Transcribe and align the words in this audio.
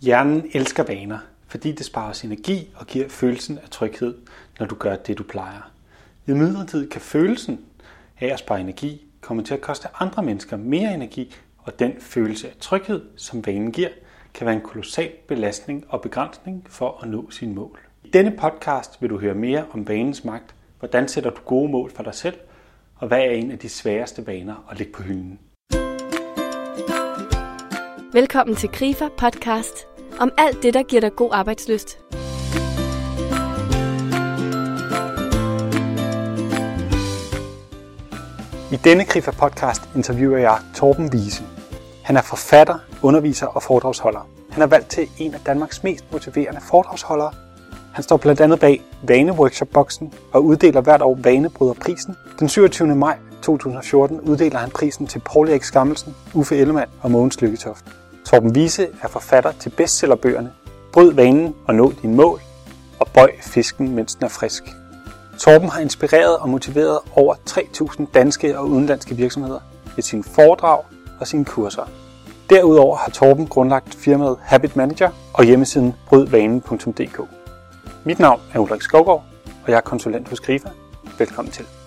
Hjernen 0.00 0.50
elsker 0.52 0.82
vaner, 0.82 1.18
fordi 1.46 1.72
det 1.72 1.86
sparer 1.86 2.10
os 2.10 2.24
energi 2.24 2.70
og 2.74 2.86
giver 2.86 3.08
følelsen 3.08 3.58
af 3.58 3.70
tryghed, 3.70 4.14
når 4.58 4.66
du 4.66 4.74
gør 4.74 4.96
det, 4.96 5.18
du 5.18 5.22
plejer. 5.22 5.70
I 6.26 6.32
midlertid 6.32 6.90
kan 6.90 7.00
følelsen 7.00 7.60
af 8.20 8.26
at 8.26 8.38
spare 8.38 8.60
energi 8.60 9.06
komme 9.20 9.44
til 9.44 9.54
at 9.54 9.60
koste 9.60 9.88
andre 10.00 10.22
mennesker 10.22 10.56
mere 10.56 10.94
energi, 10.94 11.34
og 11.58 11.78
den 11.78 11.92
følelse 12.00 12.48
af 12.48 12.54
tryghed, 12.60 13.02
som 13.16 13.46
vanen 13.46 13.72
giver, 13.72 13.88
kan 14.34 14.46
være 14.46 14.54
en 14.54 14.62
kolossal 14.62 15.12
belastning 15.28 15.84
og 15.88 16.02
begrænsning 16.02 16.66
for 16.68 17.00
at 17.02 17.08
nå 17.08 17.30
sine 17.30 17.54
mål. 17.54 17.78
I 18.04 18.10
denne 18.10 18.36
podcast 18.36 19.02
vil 19.02 19.10
du 19.10 19.18
høre 19.18 19.34
mere 19.34 19.64
om 19.70 19.88
vanens 19.88 20.24
magt, 20.24 20.54
hvordan 20.78 21.08
sætter 21.08 21.30
du 21.30 21.40
gode 21.44 21.70
mål 21.70 21.90
for 21.90 22.02
dig 22.02 22.14
selv, 22.14 22.36
og 22.96 23.08
hvad 23.08 23.18
er 23.18 23.30
en 23.30 23.50
af 23.50 23.58
de 23.58 23.68
sværeste 23.68 24.26
vaner 24.26 24.66
at 24.70 24.78
lægge 24.78 24.92
på 24.92 25.02
hylden. 25.02 25.38
Velkommen 28.12 28.56
til 28.56 28.68
Grifer 28.68 29.08
podcast 29.18 29.86
om 30.20 30.30
alt 30.38 30.62
det, 30.62 30.74
der 30.74 30.82
giver 30.82 31.00
dig 31.00 31.16
god 31.16 31.30
arbejdsløst. 31.32 31.98
I 38.72 38.76
denne 38.84 39.04
Grifer 39.04 39.32
podcast 39.32 39.82
interviewer 39.96 40.38
jeg 40.38 40.58
Torben 40.74 41.10
Wiese. 41.14 41.42
Han 42.02 42.16
er 42.16 42.22
forfatter, 42.22 42.78
underviser 43.02 43.46
og 43.46 43.62
foredragsholder. 43.62 44.28
Han 44.50 44.62
er 44.62 44.66
valgt 44.66 44.88
til 44.88 45.08
en 45.18 45.34
af 45.34 45.40
Danmarks 45.40 45.82
mest 45.82 46.04
motiverende 46.12 46.60
foredragsholdere. 46.60 47.32
Han 47.94 48.02
står 48.02 48.16
blandt 48.16 48.40
andet 48.40 48.60
bag 48.60 48.82
Vaneworkshop-boksen 49.02 50.12
og 50.32 50.44
uddeler 50.44 50.80
hvert 50.80 51.02
år 51.02 51.18
Vanebryderprisen. 51.22 52.16
Den 52.38 52.48
27. 52.48 52.96
maj 52.96 53.18
2014 53.42 54.20
uddeler 54.20 54.58
han 54.58 54.70
prisen 54.70 55.06
til 55.06 55.18
Paul 55.18 55.48
Erik 55.48 55.62
Skammelsen, 55.62 56.14
Uffe 56.34 56.56
Ellemann 56.56 56.90
og 57.00 57.10
Mogens 57.10 57.40
Lykketoft. 57.40 57.84
Torben 58.24 58.50
Wiese 58.50 58.88
er 59.02 59.08
forfatter 59.08 59.52
til 59.52 59.70
bestsellerbøgerne 59.70 60.52
Bryd 60.92 61.12
vanen 61.12 61.54
og 61.66 61.74
nå 61.74 61.92
din 62.02 62.14
mål 62.14 62.40
og 62.98 63.06
Bøj 63.14 63.30
fisken, 63.40 63.94
mens 63.94 64.14
den 64.14 64.24
er 64.24 64.28
frisk. 64.28 64.62
Torben 65.38 65.68
har 65.68 65.80
inspireret 65.80 66.36
og 66.38 66.48
motiveret 66.48 66.98
over 67.12 67.34
3.000 67.50 68.04
danske 68.14 68.58
og 68.58 68.68
udenlandske 68.68 69.16
virksomheder 69.16 69.60
med 69.96 70.02
sine 70.02 70.24
foredrag 70.24 70.84
og 71.20 71.26
sine 71.26 71.44
kurser. 71.44 71.90
Derudover 72.50 72.96
har 72.96 73.10
Torben 73.10 73.46
grundlagt 73.46 73.94
firmaet 73.94 74.36
Habit 74.42 74.76
Manager 74.76 75.10
og 75.34 75.44
hjemmesiden 75.44 75.94
brydvanen.dk. 76.08 77.20
Mit 78.04 78.18
navn 78.18 78.40
er 78.54 78.58
Ulrik 78.58 78.82
Skovgaard, 78.82 79.24
og 79.64 79.70
jeg 79.70 79.76
er 79.76 79.80
konsulent 79.80 80.28
hos 80.28 80.40
Grifa. 80.40 80.68
Velkommen 81.18 81.52
til. 81.52 81.77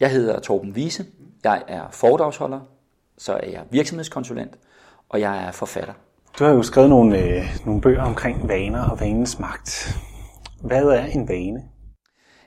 Jeg 0.00 0.10
hedder 0.10 0.40
Torben 0.40 0.72
Wiese. 0.72 1.06
Jeg 1.44 1.62
er 1.68 1.90
foredragsholder, 1.90 2.60
så 3.18 3.32
er 3.32 3.50
jeg 3.50 3.64
virksomhedskonsulent, 3.70 4.58
og 5.08 5.20
jeg 5.20 5.44
er 5.44 5.52
forfatter. 5.52 5.94
Du 6.38 6.44
har 6.44 6.50
jo 6.50 6.62
skrevet 6.62 6.90
nogle, 6.90 7.18
øh, 7.18 7.44
nogle 7.66 7.80
bøger 7.80 8.02
omkring 8.02 8.48
vaner 8.48 8.90
og 8.90 9.00
vanens 9.00 9.38
magt. 9.38 9.98
Hvad 10.62 10.84
er 10.84 11.04
en 11.04 11.28
vane? 11.28 11.64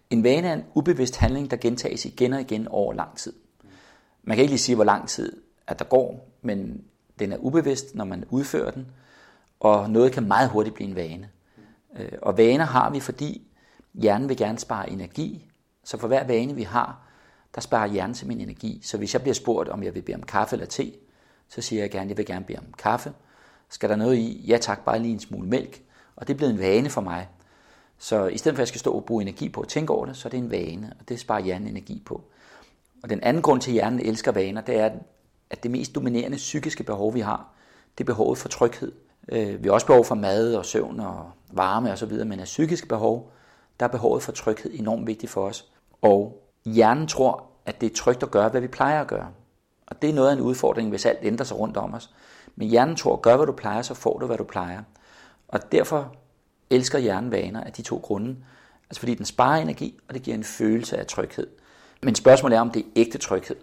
En 0.09 0.23
vane 0.23 0.47
er 0.47 0.53
en 0.53 0.63
ubevidst 0.73 1.17
handling, 1.17 1.51
der 1.51 1.57
gentages 1.57 2.05
igen 2.05 2.33
og 2.33 2.41
igen 2.41 2.67
over 2.67 2.93
lang 2.93 3.17
tid. 3.17 3.33
Man 4.23 4.37
kan 4.37 4.41
ikke 4.41 4.51
lige 4.51 4.59
sige, 4.59 4.75
hvor 4.75 4.83
lang 4.83 5.07
tid 5.07 5.41
at 5.67 5.79
der 5.79 5.85
går, 5.85 6.29
men 6.41 6.83
den 7.19 7.31
er 7.31 7.37
ubevidst, 7.37 7.95
når 7.95 8.05
man 8.05 8.25
udfører 8.29 8.71
den, 8.71 8.87
og 9.59 9.89
noget 9.89 10.11
kan 10.11 10.27
meget 10.27 10.49
hurtigt 10.49 10.75
blive 10.75 10.89
en 10.89 10.95
vane. 10.95 11.29
Øh, 11.99 12.11
og 12.21 12.37
vaner 12.37 12.65
har 12.65 12.89
vi, 12.89 12.99
fordi 12.99 13.47
hjernen 13.93 14.29
vil 14.29 14.37
gerne 14.37 14.59
spare 14.59 14.89
energi, 14.89 15.49
så 15.83 15.97
for 15.97 16.07
hver 16.07 16.27
vane 16.27 16.55
vi 16.55 16.63
har, 16.63 17.12
der 17.55 17.61
sparer 17.61 17.87
hjernen 17.87 18.13
til 18.13 18.27
min 18.27 18.41
energi. 18.41 18.81
Så 18.83 18.97
hvis 18.97 19.13
jeg 19.13 19.21
bliver 19.21 19.35
spurgt, 19.35 19.69
om 19.69 19.83
jeg 19.83 19.95
vil 19.95 20.01
bede 20.01 20.15
om 20.15 20.23
kaffe 20.23 20.55
eller 20.55 20.65
te, 20.65 20.93
så 21.49 21.61
siger 21.61 21.81
jeg 21.81 21.91
gerne, 21.91 22.03
at 22.03 22.09
jeg 22.09 22.17
vil 22.17 22.25
gerne 22.25 22.45
bede 22.45 22.57
om 22.57 22.65
kaffe. 22.77 23.13
Skal 23.69 23.89
der 23.89 23.95
noget 23.95 24.15
i? 24.15 24.45
Ja 24.47 24.57
tak, 24.57 24.85
bare 24.85 24.99
lige 24.99 25.13
en 25.13 25.19
smule 25.19 25.47
mælk. 25.47 25.81
Og 26.15 26.27
det 26.27 26.33
er 26.33 26.37
blevet 26.37 26.53
en 26.53 26.59
vane 26.59 26.89
for 26.89 27.01
mig. 27.01 27.27
Så 27.97 28.27
i 28.27 28.37
stedet 28.37 28.55
for 28.55 28.57
at 28.57 28.61
jeg 28.61 28.67
skal 28.67 28.79
stå 28.79 28.91
og 28.91 29.05
bruge 29.05 29.21
energi 29.21 29.49
på 29.49 29.61
at 29.61 29.67
tænke 29.67 29.93
over 29.93 30.05
det, 30.05 30.17
så 30.17 30.27
er 30.27 30.29
det 30.29 30.37
en 30.37 30.51
vane, 30.51 30.93
og 30.99 31.09
det 31.09 31.19
sparer 31.19 31.41
hjernen 31.41 31.67
energi 31.67 32.01
på. 32.05 32.21
Og 33.03 33.09
den 33.09 33.23
anden 33.23 33.43
grund 33.43 33.61
til, 33.61 33.71
at 33.71 33.73
hjernen 33.73 33.99
elsker 33.99 34.31
vaner, 34.31 34.61
det 34.61 34.79
er, 34.79 34.89
at 35.49 35.63
det 35.63 35.71
mest 35.71 35.95
dominerende 35.95 36.37
psykiske 36.37 36.83
behov, 36.83 37.13
vi 37.13 37.19
har, 37.19 37.53
det 37.97 38.03
er 38.03 38.05
behovet 38.05 38.37
for 38.37 38.49
tryghed. 38.49 38.91
Øh, 39.29 39.63
vi 39.63 39.67
har 39.67 39.73
også 39.73 39.87
behov 39.87 40.05
for 40.05 40.15
mad 40.15 40.55
og 40.55 40.65
søvn 40.65 40.99
og 40.99 41.31
varme 41.51 41.91
osv., 41.91 42.25
men 42.25 42.39
af 42.39 42.45
psykiske 42.45 42.87
behov, 42.87 43.31
der 43.79 43.85
er 43.85 43.89
behovet 43.89 44.23
for 44.23 44.31
tryghed 44.31 44.71
enormt 44.73 45.07
vigtigt 45.07 45.31
for 45.31 45.47
os. 45.47 45.67
Og 46.01 46.42
hjernen 46.65 47.07
tror, 47.07 47.43
at 47.65 47.81
det 47.81 47.91
er 47.91 47.95
trygt 47.95 48.23
at 48.23 48.31
gøre, 48.31 48.49
hvad 48.49 48.61
vi 48.61 48.67
plejer 48.67 49.01
at 49.01 49.07
gøre. 49.07 49.27
Og 49.87 50.01
det 50.01 50.09
er 50.09 50.13
noget 50.13 50.29
af 50.29 50.33
en 50.33 50.41
udfordring, 50.41 50.89
hvis 50.89 51.05
alt 51.05 51.19
ændrer 51.21 51.45
sig 51.45 51.59
rundt 51.59 51.77
om 51.77 51.93
os. 51.93 52.09
Men 52.55 52.67
hjernen 52.67 52.95
tror, 52.95 53.15
gør 53.15 53.37
hvad 53.37 53.45
du 53.45 53.51
plejer, 53.51 53.81
så 53.81 53.93
får 53.93 54.19
du, 54.19 54.25
hvad 54.25 54.37
du 54.37 54.43
plejer. 54.43 54.81
Og 55.47 55.71
derfor 55.71 56.15
elsker 56.69 56.99
hjernen 56.99 57.31
vaner 57.31 57.63
af 57.63 57.71
de 57.71 57.81
to 57.81 57.97
grunde. 57.97 58.37
Altså 58.89 58.99
fordi 58.99 59.15
den 59.15 59.25
sparer 59.25 59.61
energi, 59.61 59.99
og 60.07 60.13
det 60.13 60.23
giver 60.23 60.37
en 60.37 60.43
følelse 60.43 60.97
af 60.97 61.05
tryghed. 61.05 61.47
Men 62.03 62.15
spørgsmålet 62.15 62.55
er, 62.55 62.61
om 62.61 62.69
det 62.69 62.79
er 62.79 62.89
ægte 62.95 63.17
tryghed, 63.17 63.55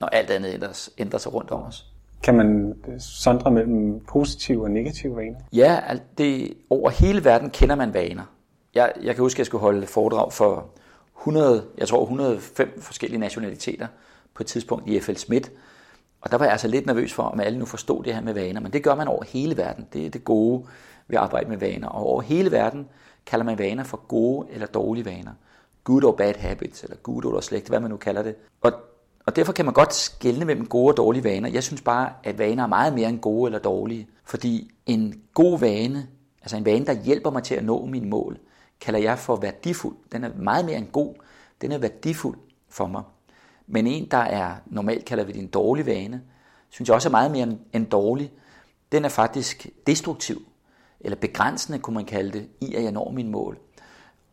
når 0.00 0.06
alt 0.06 0.30
andet 0.30 0.54
ændrer, 0.54 0.88
ændrer 0.98 1.18
sig 1.18 1.34
rundt 1.34 1.50
om 1.50 1.62
os. 1.62 1.86
Kan 2.22 2.34
man 2.34 2.74
sondre 2.98 3.50
mellem 3.50 4.00
positive 4.00 4.62
og 4.62 4.70
negative 4.70 5.16
vaner? 5.16 5.38
Ja, 5.52 5.80
det, 6.18 6.54
over 6.70 6.90
hele 6.90 7.24
verden 7.24 7.50
kender 7.50 7.74
man 7.74 7.94
vaner. 7.94 8.24
Jeg, 8.74 8.92
jeg 9.02 9.14
kan 9.14 9.22
huske, 9.22 9.36
at 9.36 9.38
jeg 9.38 9.46
skulle 9.46 9.62
holde 9.62 9.86
foredrag 9.86 10.32
for 10.32 10.66
100, 11.18 11.66
jeg 11.78 11.88
tror 11.88 12.02
105 12.02 12.80
forskellige 12.80 13.20
nationaliteter 13.20 13.86
på 14.34 14.42
et 14.42 14.46
tidspunkt 14.46 14.88
i 14.88 15.00
FL 15.00 15.14
Schmidt. 15.14 15.52
Og 16.20 16.30
der 16.30 16.36
var 16.36 16.44
jeg 16.44 16.52
altså 16.52 16.68
lidt 16.68 16.86
nervøs 16.86 17.12
for, 17.12 17.22
om 17.22 17.40
alle 17.40 17.58
nu 17.58 17.64
forstod 17.64 18.04
det 18.04 18.14
her 18.14 18.20
med 18.20 18.34
vaner. 18.34 18.60
Men 18.60 18.72
det 18.72 18.82
gør 18.82 18.94
man 18.94 19.08
over 19.08 19.24
hele 19.24 19.56
verden. 19.56 19.86
Det 19.92 20.06
er 20.06 20.10
det 20.10 20.24
gode 20.24 20.66
ved 21.08 21.16
at 21.16 21.22
arbejde 21.22 21.48
med 21.48 21.58
vaner. 21.58 21.88
Og 21.88 22.06
over 22.06 22.22
hele 22.22 22.50
verden 22.50 22.88
kalder 23.26 23.44
man 23.44 23.58
vaner 23.58 23.84
for 23.84 24.00
gode 24.08 24.46
eller 24.50 24.66
dårlige 24.66 25.04
vaner. 25.04 25.32
Good 25.84 26.04
or 26.04 26.12
bad 26.12 26.34
habits, 26.34 26.82
eller 26.82 26.96
good 26.96 27.24
or 27.24 27.40
slægt, 27.40 27.68
hvad 27.68 27.80
man 27.80 27.90
nu 27.90 27.96
kalder 27.96 28.22
det. 28.22 28.34
Og, 28.60 28.72
og 29.26 29.36
derfor 29.36 29.52
kan 29.52 29.64
man 29.64 29.74
godt 29.74 29.94
skelne 29.94 30.44
mellem 30.44 30.66
gode 30.66 30.92
og 30.92 30.96
dårlige 30.96 31.24
vaner. 31.24 31.48
Jeg 31.48 31.62
synes 31.62 31.82
bare, 31.82 32.12
at 32.24 32.38
vaner 32.38 32.62
er 32.62 32.66
meget 32.66 32.94
mere 32.94 33.08
end 33.08 33.18
gode 33.18 33.48
eller 33.48 33.58
dårlige. 33.58 34.08
Fordi 34.24 34.70
en 34.86 35.22
god 35.34 35.58
vane, 35.58 36.06
altså 36.42 36.56
en 36.56 36.64
vane, 36.64 36.86
der 36.86 36.92
hjælper 36.92 37.30
mig 37.30 37.42
til 37.42 37.54
at 37.54 37.64
nå 37.64 37.84
mine 37.84 38.08
mål, 38.08 38.38
kalder 38.80 39.00
jeg 39.00 39.18
for 39.18 39.36
værdifuld. 39.36 39.96
Den 40.12 40.24
er 40.24 40.30
meget 40.34 40.64
mere 40.64 40.76
end 40.76 40.86
god. 40.86 41.14
Den 41.60 41.72
er 41.72 41.78
værdifuld 41.78 42.38
for 42.68 42.86
mig. 42.86 43.02
Men 43.66 43.86
en, 43.86 44.10
der 44.10 44.18
er, 44.18 44.56
normalt 44.66 45.04
kalder 45.04 45.24
vi 45.24 45.32
det 45.32 45.40
en 45.40 45.46
dårlig 45.46 45.86
vane, 45.86 46.22
synes 46.68 46.88
jeg 46.88 46.94
også 46.94 47.08
er 47.08 47.10
meget 47.10 47.30
mere 47.30 47.56
end 47.72 47.86
dårlig. 47.86 48.32
Den 48.92 49.04
er 49.04 49.08
faktisk 49.08 49.66
destruktiv, 49.86 50.42
eller 51.00 51.16
begrænsende, 51.16 51.78
kunne 51.78 51.94
man 51.94 52.04
kalde 52.04 52.32
det, 52.32 52.48
i 52.60 52.74
at 52.74 52.82
jeg 52.82 52.92
når 52.92 53.10
mine 53.10 53.30
mål. 53.30 53.58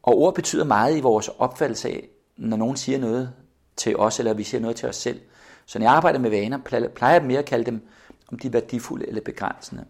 Og 0.03 0.17
ord 0.17 0.35
betyder 0.35 0.63
meget 0.63 0.97
i 0.97 1.01
vores 1.01 1.27
opfattelse 1.27 1.89
af, 1.89 2.07
når 2.37 2.57
nogen 2.57 2.75
siger 2.75 2.99
noget 2.99 3.33
til 3.75 3.97
os, 3.97 4.19
eller 4.19 4.33
vi 4.33 4.43
siger 4.43 4.61
noget 4.61 4.75
til 4.75 4.89
os 4.89 4.95
selv. 4.95 5.21
Så 5.65 5.79
når 5.79 5.85
jeg 5.85 5.93
arbejder 5.93 6.19
med 6.19 6.29
vaner, 6.29 6.57
plejer 6.95 7.13
jeg 7.13 7.23
mere 7.23 7.39
at 7.39 7.45
kalde 7.45 7.65
dem, 7.65 7.87
om 8.31 8.39
de 8.39 8.47
er 8.47 8.51
værdifulde 8.51 9.07
eller 9.07 9.21
begrænsende. 9.21 9.85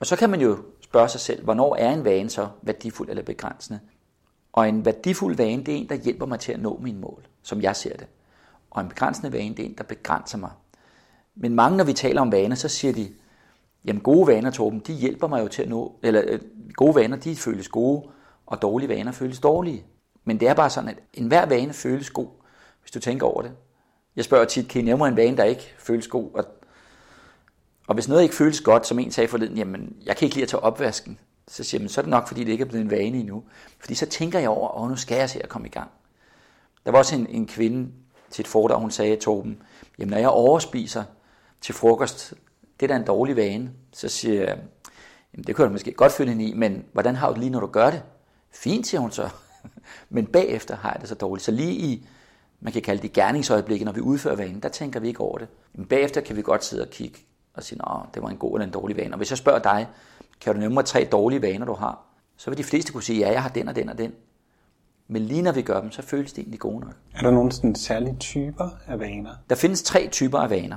Og 0.00 0.06
så 0.06 0.16
kan 0.16 0.30
man 0.30 0.40
jo 0.40 0.58
spørge 0.96 1.08
sig 1.08 1.20
selv, 1.20 1.44
hvornår 1.44 1.76
er 1.76 1.92
en 1.92 2.04
vane 2.04 2.30
så 2.30 2.48
værdifuld 2.62 3.10
eller 3.10 3.22
begrænsende? 3.22 3.80
Og 4.52 4.68
en 4.68 4.84
værdifuld 4.84 5.36
vane, 5.36 5.64
det 5.64 5.74
er 5.74 5.78
en, 5.78 5.88
der 5.88 5.94
hjælper 5.94 6.26
mig 6.26 6.40
til 6.40 6.52
at 6.52 6.60
nå 6.60 6.78
mine 6.82 7.00
mål, 7.00 7.26
som 7.42 7.60
jeg 7.60 7.76
ser 7.76 7.96
det. 7.96 8.06
Og 8.70 8.82
en 8.82 8.88
begrænsende 8.88 9.32
vane, 9.32 9.54
det 9.54 9.58
er 9.58 9.66
en, 9.66 9.74
der 9.78 9.84
begrænser 9.84 10.38
mig. 10.38 10.50
Men 11.34 11.54
mange, 11.54 11.76
når 11.76 11.84
vi 11.84 11.92
taler 11.92 12.20
om 12.20 12.32
vaner, 12.32 12.56
så 12.56 12.68
siger 12.68 12.92
de, 12.92 13.08
jamen 13.84 14.02
gode 14.02 14.26
vaner, 14.26 14.50
Torben, 14.50 14.78
de 14.78 14.92
hjælper 14.92 15.26
mig 15.26 15.42
jo 15.42 15.48
til 15.48 15.62
at 15.62 15.68
nå, 15.68 15.98
eller 16.02 16.22
øh, 16.26 16.40
gode 16.74 16.94
vaner, 16.94 17.16
de 17.16 17.36
føles 17.36 17.68
gode, 17.68 18.08
og 18.46 18.62
dårlige 18.62 18.88
vaner 18.88 19.12
føles 19.12 19.40
dårlige. 19.40 19.84
Men 20.24 20.40
det 20.40 20.48
er 20.48 20.54
bare 20.54 20.70
sådan, 20.70 20.90
at 20.90 20.98
enhver 21.14 21.46
vane 21.46 21.72
føles 21.72 22.10
god, 22.10 22.28
hvis 22.80 22.90
du 22.90 23.00
tænker 23.00 23.26
over 23.26 23.42
det. 23.42 23.52
Jeg 24.16 24.24
spørger 24.24 24.44
tit, 24.44 24.68
kan 24.68 24.80
I 24.80 24.84
nævne 24.84 25.08
en 25.08 25.16
vane, 25.16 25.36
der 25.36 25.44
ikke 25.44 25.74
føles 25.78 26.08
god? 26.08 26.30
Og 26.34 26.44
og 27.86 27.94
hvis 27.94 28.08
noget 28.08 28.22
ikke 28.22 28.34
føles 28.34 28.60
godt, 28.60 28.86
som 28.86 28.98
en 28.98 29.10
sagde 29.10 29.28
forleden, 29.28 29.56
jamen, 29.56 29.96
jeg 30.06 30.16
kan 30.16 30.26
ikke 30.26 30.36
lide 30.36 30.42
at 30.42 30.48
tage 30.48 30.62
opvasken, 30.62 31.18
så 31.48 31.64
siger 31.64 31.80
man, 31.80 31.88
så 31.88 32.00
er 32.00 32.02
det 32.02 32.10
nok, 32.10 32.28
fordi 32.28 32.44
det 32.44 32.52
ikke 32.52 32.62
er 32.62 32.68
blevet 32.68 32.84
en 32.84 32.90
vane 32.90 33.18
endnu. 33.18 33.42
Fordi 33.78 33.94
så 33.94 34.06
tænker 34.06 34.38
jeg 34.38 34.48
over, 34.48 34.78
åh, 34.78 34.90
nu 34.90 34.96
skal 34.96 35.16
jeg 35.16 35.30
se 35.30 35.42
at 35.42 35.48
komme 35.48 35.68
i 35.68 35.70
gang. 35.70 35.90
Der 36.84 36.90
var 36.90 36.98
også 36.98 37.14
en, 37.16 37.26
en 37.30 37.46
kvinde 37.46 37.90
til 38.30 38.42
et 38.42 38.46
foredrag, 38.46 38.80
hun 38.80 38.90
sagde, 38.90 39.16
Torben, 39.16 39.62
jamen 39.98 40.10
når 40.10 40.18
jeg 40.18 40.28
overspiser 40.28 41.04
til 41.60 41.74
frokost, 41.74 42.34
det 42.80 42.86
er 42.86 42.94
da 42.94 43.00
en 43.00 43.06
dårlig 43.06 43.36
vane. 43.36 43.70
Så 43.92 44.08
siger 44.08 44.40
jeg, 44.40 44.58
jamen 45.32 45.44
det 45.46 45.56
kunne 45.56 45.66
du 45.66 45.72
måske 45.72 45.92
godt 45.92 46.12
følge 46.12 46.44
i, 46.44 46.54
men 46.54 46.84
hvordan 46.92 47.16
har 47.16 47.28
du 47.28 47.32
det 47.32 47.40
lige, 47.40 47.50
når 47.50 47.60
du 47.60 47.66
gør 47.66 47.90
det? 47.90 48.02
Fint, 48.50 48.86
siger 48.86 49.00
hun 49.00 49.10
så. 49.10 49.28
men 50.08 50.26
bagefter 50.26 50.76
har 50.76 50.92
jeg 50.92 51.00
det 51.00 51.08
så 51.08 51.14
dårligt. 51.14 51.44
Så 51.44 51.50
lige 51.50 51.72
i, 51.72 52.08
man 52.60 52.72
kan 52.72 52.82
kalde 52.82 53.02
det 53.02 53.12
gerningsøjeblikket, 53.12 53.84
når 53.84 53.92
vi 53.92 54.00
udfører 54.00 54.36
vanen, 54.36 54.60
der 54.60 54.68
tænker 54.68 55.00
vi 55.00 55.08
ikke 55.08 55.20
over 55.20 55.38
det. 55.38 55.48
Men 55.74 55.86
bagefter 55.86 56.20
kan 56.20 56.36
vi 56.36 56.42
godt 56.42 56.64
sidde 56.64 56.82
og 56.82 56.90
kigge 56.90 57.18
og 57.56 57.62
sige, 57.62 57.80
at 57.84 58.14
det 58.14 58.22
var 58.22 58.28
en 58.28 58.36
god 58.36 58.56
eller 58.56 58.66
en 58.66 58.72
dårlig 58.72 58.96
vane. 58.96 59.14
Og 59.14 59.16
hvis 59.16 59.30
jeg 59.30 59.38
spørger 59.38 59.58
dig, 59.58 59.88
kan 60.40 60.54
du 60.54 60.60
nævne 60.60 60.74
mig 60.74 60.84
tre 60.84 61.08
dårlige 61.12 61.42
vaner, 61.42 61.66
du 61.66 61.74
har? 61.74 62.02
Så 62.36 62.50
vil 62.50 62.58
de 62.58 62.64
fleste 62.64 62.92
kunne 62.92 63.02
sige, 63.02 63.18
ja, 63.18 63.32
jeg 63.32 63.42
har 63.42 63.48
den 63.48 63.68
og 63.68 63.76
den 63.76 63.88
og 63.88 63.98
den. 63.98 64.12
Men 65.08 65.22
lige 65.22 65.42
når 65.42 65.52
vi 65.52 65.62
gør 65.62 65.80
dem, 65.80 65.90
så 65.90 66.02
føles 66.02 66.32
det 66.32 66.38
egentlig 66.38 66.60
gode 66.60 66.80
nok. 66.80 66.94
Er 67.14 67.20
der 67.20 67.30
nogle 67.30 67.52
sådan 67.52 67.74
særlige 67.74 68.16
typer 68.16 68.70
af 68.86 69.00
vaner? 69.00 69.30
Der 69.50 69.56
findes 69.56 69.82
tre 69.82 70.08
typer 70.12 70.38
af 70.38 70.50
vaner. 70.50 70.76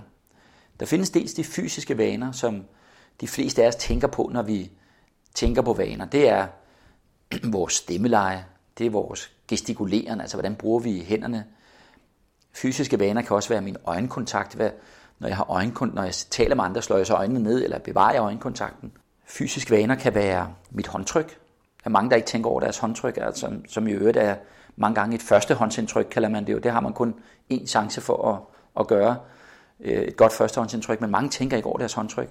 Der 0.79 0.85
findes 0.85 1.09
dels 1.09 1.33
de 1.33 1.43
fysiske 1.43 1.97
vaner, 1.97 2.31
som 2.31 2.65
de 3.21 3.27
fleste 3.27 3.63
af 3.63 3.67
os 3.67 3.75
tænker 3.75 4.07
på, 4.07 4.29
når 4.33 4.41
vi 4.41 4.71
tænker 5.33 5.61
på 5.61 5.73
vaner. 5.73 6.05
Det 6.05 6.29
er 6.29 6.47
vores 7.57 7.73
stemmeleje, 7.73 8.45
det 8.77 8.85
er 8.85 8.89
vores 8.89 9.31
gestikuleren, 9.47 10.21
altså 10.21 10.37
hvordan 10.37 10.55
bruger 10.55 10.79
vi 10.79 11.03
hænderne. 11.07 11.45
Fysiske 12.53 12.99
vaner 12.99 13.21
kan 13.21 13.35
også 13.35 13.49
være 13.49 13.61
min 13.61 13.77
øjenkontakt. 13.85 14.55
Når 15.19 15.27
jeg 15.27 15.37
har 15.37 15.49
øjenkontakt, 15.49 15.95
når 15.95 16.03
jeg 16.03 16.13
taler 16.13 16.55
med 16.55 16.63
andre, 16.63 16.81
slår 16.81 16.97
jeg 16.97 17.07
så 17.07 17.13
øjnene 17.13 17.39
ned 17.39 17.63
eller 17.63 17.79
bevarer 17.79 18.13
jeg 18.13 18.21
øjenkontakten. 18.21 18.91
Fysiske 19.25 19.71
vaner 19.71 19.95
kan 19.95 20.15
være 20.15 20.53
mit 20.71 20.87
håndtryk. 20.87 21.29
Der 21.83 21.85
er 21.85 21.89
mange, 21.89 22.09
der 22.09 22.15
ikke 22.15 22.27
tænker 22.27 22.49
over 22.49 22.59
deres 22.59 22.77
håndtryk, 22.77 23.17
altså, 23.21 23.39
som, 23.39 23.65
som 23.67 23.87
i 23.87 23.91
øvrigt 23.91 24.17
er 24.17 24.35
mange 24.75 24.95
gange 24.95 25.15
et 25.15 25.21
førstehåndsindtryk, 25.21 26.07
kalder 26.11 26.29
man 26.29 26.47
det 26.47 26.53
jo. 26.53 26.57
Det 26.57 26.71
har 26.71 26.79
man 26.79 26.93
kun 26.93 27.15
én 27.53 27.65
chance 27.65 28.01
for 28.01 28.31
at, 28.31 28.39
at 28.79 28.87
gøre. 28.87 29.17
Øh, 29.79 30.03
et 30.03 30.17
godt 30.17 30.33
førstehåndsindtryk, 30.33 31.01
men 31.01 31.11
mange 31.11 31.29
tænker 31.29 31.57
ikke 31.57 31.69
over 31.69 31.77
deres 31.77 31.93
håndtryk. 31.93 32.29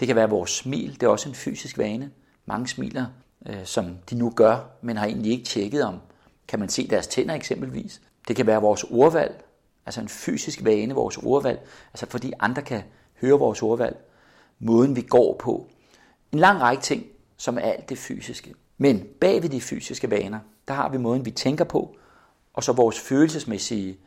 Det 0.00 0.06
kan 0.06 0.16
være 0.16 0.30
vores 0.30 0.50
smil, 0.50 0.94
det 0.94 1.02
er 1.02 1.08
også 1.08 1.28
en 1.28 1.34
fysisk 1.34 1.78
vane. 1.78 2.10
Mange 2.46 2.68
smiler, 2.68 3.06
øh, 3.46 3.64
som 3.64 3.96
de 4.10 4.14
nu 4.14 4.32
gør, 4.36 4.56
men 4.82 4.96
har 4.96 5.06
egentlig 5.06 5.32
ikke 5.32 5.44
tjekket 5.44 5.84
om, 5.84 6.00
kan 6.48 6.58
man 6.58 6.68
se 6.68 6.88
deres 6.88 7.06
tænder 7.06 7.34
eksempelvis. 7.34 8.00
Det 8.28 8.36
kan 8.36 8.46
være 8.46 8.60
vores 8.60 8.84
ordvalg, 8.84 9.44
altså 9.86 10.00
en 10.00 10.08
fysisk 10.08 10.64
vane, 10.64 10.94
vores 10.94 11.16
ordvalg, 11.16 11.60
altså 11.92 12.06
fordi 12.06 12.32
andre 12.40 12.62
kan 12.62 12.82
høre 13.20 13.38
vores 13.38 13.62
ordvalg, 13.62 13.96
måden 14.58 14.96
vi 14.96 15.02
går 15.02 15.36
på. 15.40 15.66
En 16.32 16.38
lang 16.38 16.60
række 16.60 16.82
ting, 16.82 17.06
som 17.36 17.58
er 17.58 17.60
alt 17.60 17.88
det 17.88 17.98
fysiske. 17.98 18.54
Men 18.78 19.06
bag 19.20 19.42
ved 19.42 19.48
de 19.50 19.60
fysiske 19.60 20.10
vaner, 20.10 20.38
der 20.68 20.74
har 20.74 20.88
vi 20.88 20.98
måden, 20.98 21.24
vi 21.24 21.30
tænker 21.30 21.64
på, 21.64 21.96
og 22.54 22.64
så 22.64 22.72
vores 22.72 23.00
følelsesmæssige 23.00 23.98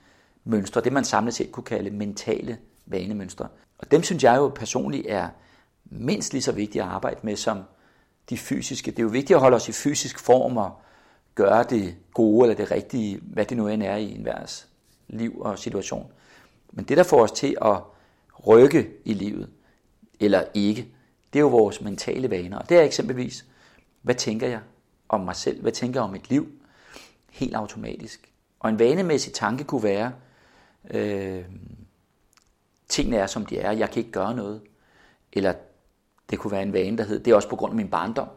mønstre, 0.44 0.82
det 0.82 0.94
man 0.94 1.06
samlet 1.06 1.34
set 1.34 1.52
kunne 1.52 1.64
kalde 1.64 1.90
mentale 1.90 2.58
vanemønstre. 2.86 3.48
Og 3.78 3.92
dem 3.92 4.04
synes 4.04 4.24
jeg 4.24 4.38
jo 4.38 4.48
personligt 4.56 5.08
er 5.10 5.30
mindst 5.86 6.34
lige 6.34 6.42
så 6.42 6.52
vigtigt 6.52 6.84
at 6.84 6.90
arbejde 6.90 7.20
med 7.24 7.36
som 7.36 7.64
de 8.30 8.38
fysiske. 8.38 8.92
Det 8.92 9.00
er 9.00 9.04
jo 9.04 9.10
vigtigt 9.10 9.36
at 9.36 9.42
holde 9.42 9.56
os 9.56 9.70
i 9.70 9.72
fysisk 9.72 10.20
form 10.20 10.58
og 10.58 10.82
gøre 11.36 11.64
det 11.64 11.96
gode 12.14 12.50
eller 12.50 12.66
det 12.66 12.72
rigtige, 12.72 13.20
hvad 13.22 13.46
det 13.46 13.58
nu 13.58 13.68
end 13.68 13.84
er 13.84 13.96
i 13.96 14.16
enhvers 14.16 14.68
liv 15.14 15.42
og 15.42 15.60
situation. 15.60 16.12
Men 16.72 16.86
det, 16.86 16.98
der 16.98 17.04
får 17.04 17.24
os 17.24 17.32
til 17.32 17.58
at 17.62 17.78
rykke 18.48 18.90
i 19.06 19.14
livet, 19.14 19.50
eller 20.20 20.44
ikke, 20.54 20.88
det 21.34 21.40
er 21.40 21.44
jo 21.44 21.48
vores 21.48 21.82
mentale 21.82 22.30
vaner. 22.30 22.58
Og 22.58 22.70
det 22.70 22.78
er 22.78 22.82
eksempelvis, 22.82 23.46
hvad 24.02 24.16
tænker 24.16 24.48
jeg 24.48 24.60
om 25.10 25.22
mig 25.22 25.36
selv? 25.36 25.62
Hvad 25.62 25.72
tænker 25.72 26.00
jeg 26.00 26.04
om 26.04 26.10
mit 26.10 26.30
liv? 26.30 26.48
Helt 27.32 27.56
automatisk. 27.56 28.32
Og 28.60 28.70
en 28.70 28.80
vanemæssig 28.80 29.34
tanke 29.34 29.64
kunne 29.64 29.84
være, 29.84 30.12
øh, 30.90 31.44
tingene 32.88 33.18
er 33.18 33.28
som 33.28 33.46
de 33.46 33.60
er, 33.60 33.72
jeg 33.72 33.90
kan 33.90 34.00
ikke 34.00 34.12
gøre 34.12 34.36
noget. 34.36 34.62
Eller 35.34 35.54
det 36.30 36.40
kunne 36.40 36.52
være 36.52 36.64
en 36.64 36.74
vane, 36.74 36.98
der 36.98 37.04
hed, 37.04 37.20
det 37.20 37.32
er 37.32 37.36
også 37.36 37.50
på 37.50 37.56
grund 37.56 37.72
af 37.72 37.76
min 37.76 37.90
barndom, 37.90 38.28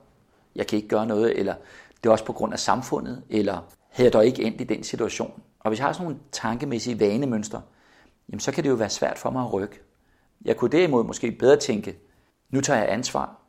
jeg 0.55 0.67
kan 0.67 0.76
ikke 0.76 0.88
gøre 0.88 1.06
noget, 1.06 1.38
eller 1.38 1.55
det 2.02 2.08
er 2.08 2.12
også 2.12 2.25
på 2.25 2.32
grund 2.32 2.52
af 2.52 2.58
samfundet, 2.58 3.23
eller 3.31 3.73
havde 3.88 4.06
jeg 4.06 4.12
dog 4.12 4.26
ikke 4.26 4.43
endt 4.43 4.61
i 4.61 4.64
den 4.64 4.82
situation. 4.82 5.43
Og 5.67 5.71
hvis 5.71 5.79
jeg 5.79 5.87
har 5.87 5.93
sådan 5.93 6.05
nogle 6.05 6.21
tankemæssige 6.33 7.01
vanemønstre, 7.01 7.63
jamen 8.29 8.41
så 8.41 8.53
kan 8.53 8.65
det 8.65 8.71
jo 8.71 8.75
være 8.75 8.91
svært 8.91 9.19
for 9.19 9.31
mig 9.31 9.43
at 9.43 9.53
rykke. 9.53 9.81
Jeg 10.45 10.57
kunne 10.57 10.71
derimod 10.71 11.05
måske 11.05 11.33
bedre 11.33 11.57
tænke, 11.57 11.99
nu 12.51 12.61
tager 12.61 12.79
jeg 12.81 12.93
ansvar, 12.93 13.41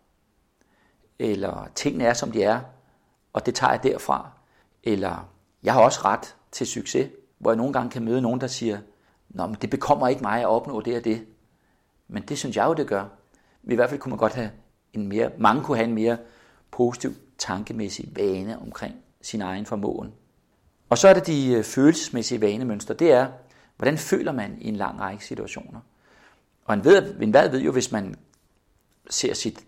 eller 1.20 1.68
tingene 1.76 2.04
er 2.04 2.14
som 2.14 2.32
de 2.32 2.44
er, 2.44 2.60
og 3.34 3.46
det 3.46 3.56
tager 3.56 3.72
jeg 3.72 3.84
derfra, 3.84 4.30
eller 4.84 5.30
jeg 5.64 5.74
har 5.74 5.82
også 5.82 6.00
ret 6.06 6.36
til 6.52 6.68
succes, 6.68 7.10
hvor 7.38 7.52
jeg 7.52 7.58
nogle 7.58 7.74
gange 7.74 7.90
kan 7.90 8.04
møde 8.04 8.22
nogen, 8.22 8.42
der 8.42 8.48
siger, 8.48 8.80
Nå, 9.30 9.48
men 9.48 9.56
det 9.62 9.70
bekommer 9.70 10.08
ikke 10.08 10.22
mig 10.22 10.42
at 10.42 10.48
opnå 10.48 10.82
det 10.82 10.98
og 10.98 11.04
det. 11.04 11.26
Men 12.08 12.24
det 12.24 12.38
synes 12.38 12.56
jeg 12.56 12.66
jo, 12.66 12.74
det 12.74 12.88
gør. 12.88 13.06
Men 13.64 13.72
i 13.72 13.76
hvert 13.76 13.90
fald 13.90 14.00
kunne 14.00 14.10
man 14.10 14.20
godt 14.20 14.34
have 14.34 14.52
en 14.94 15.08
mere, 15.08 15.32
mange 15.38 15.64
kunne 15.64 15.78
have 15.78 15.88
en 15.88 15.96
mere 15.96 16.18
positiv 16.72 17.12
tankemæssig 17.38 18.12
vane 18.16 18.60
omkring 18.60 18.96
sin 19.22 19.42
egen 19.42 19.66
formåen. 19.66 20.14
Og 20.90 20.98
så 20.98 21.08
er 21.08 21.14
det 21.14 21.28
de 21.28 21.52
øh, 21.52 21.64
følelsesmæssige 21.64 22.42
vanemønstre. 22.42 22.94
Det 22.94 23.12
er, 23.12 23.28
hvordan 23.78 23.98
føler 23.98 24.32
man 24.32 24.58
i 24.62 24.68
en 24.68 24.76
lang 24.76 25.00
række 25.00 25.26
situationer. 25.26 25.80
Og 26.66 26.74
en, 26.74 26.84
ved, 26.84 27.20
en 27.22 27.32
hvad 27.32 27.50
ved 27.50 27.62
jo, 27.62 27.72
hvis 27.72 27.92
man 27.92 28.16
ser 29.10 29.34
sit 29.34 29.66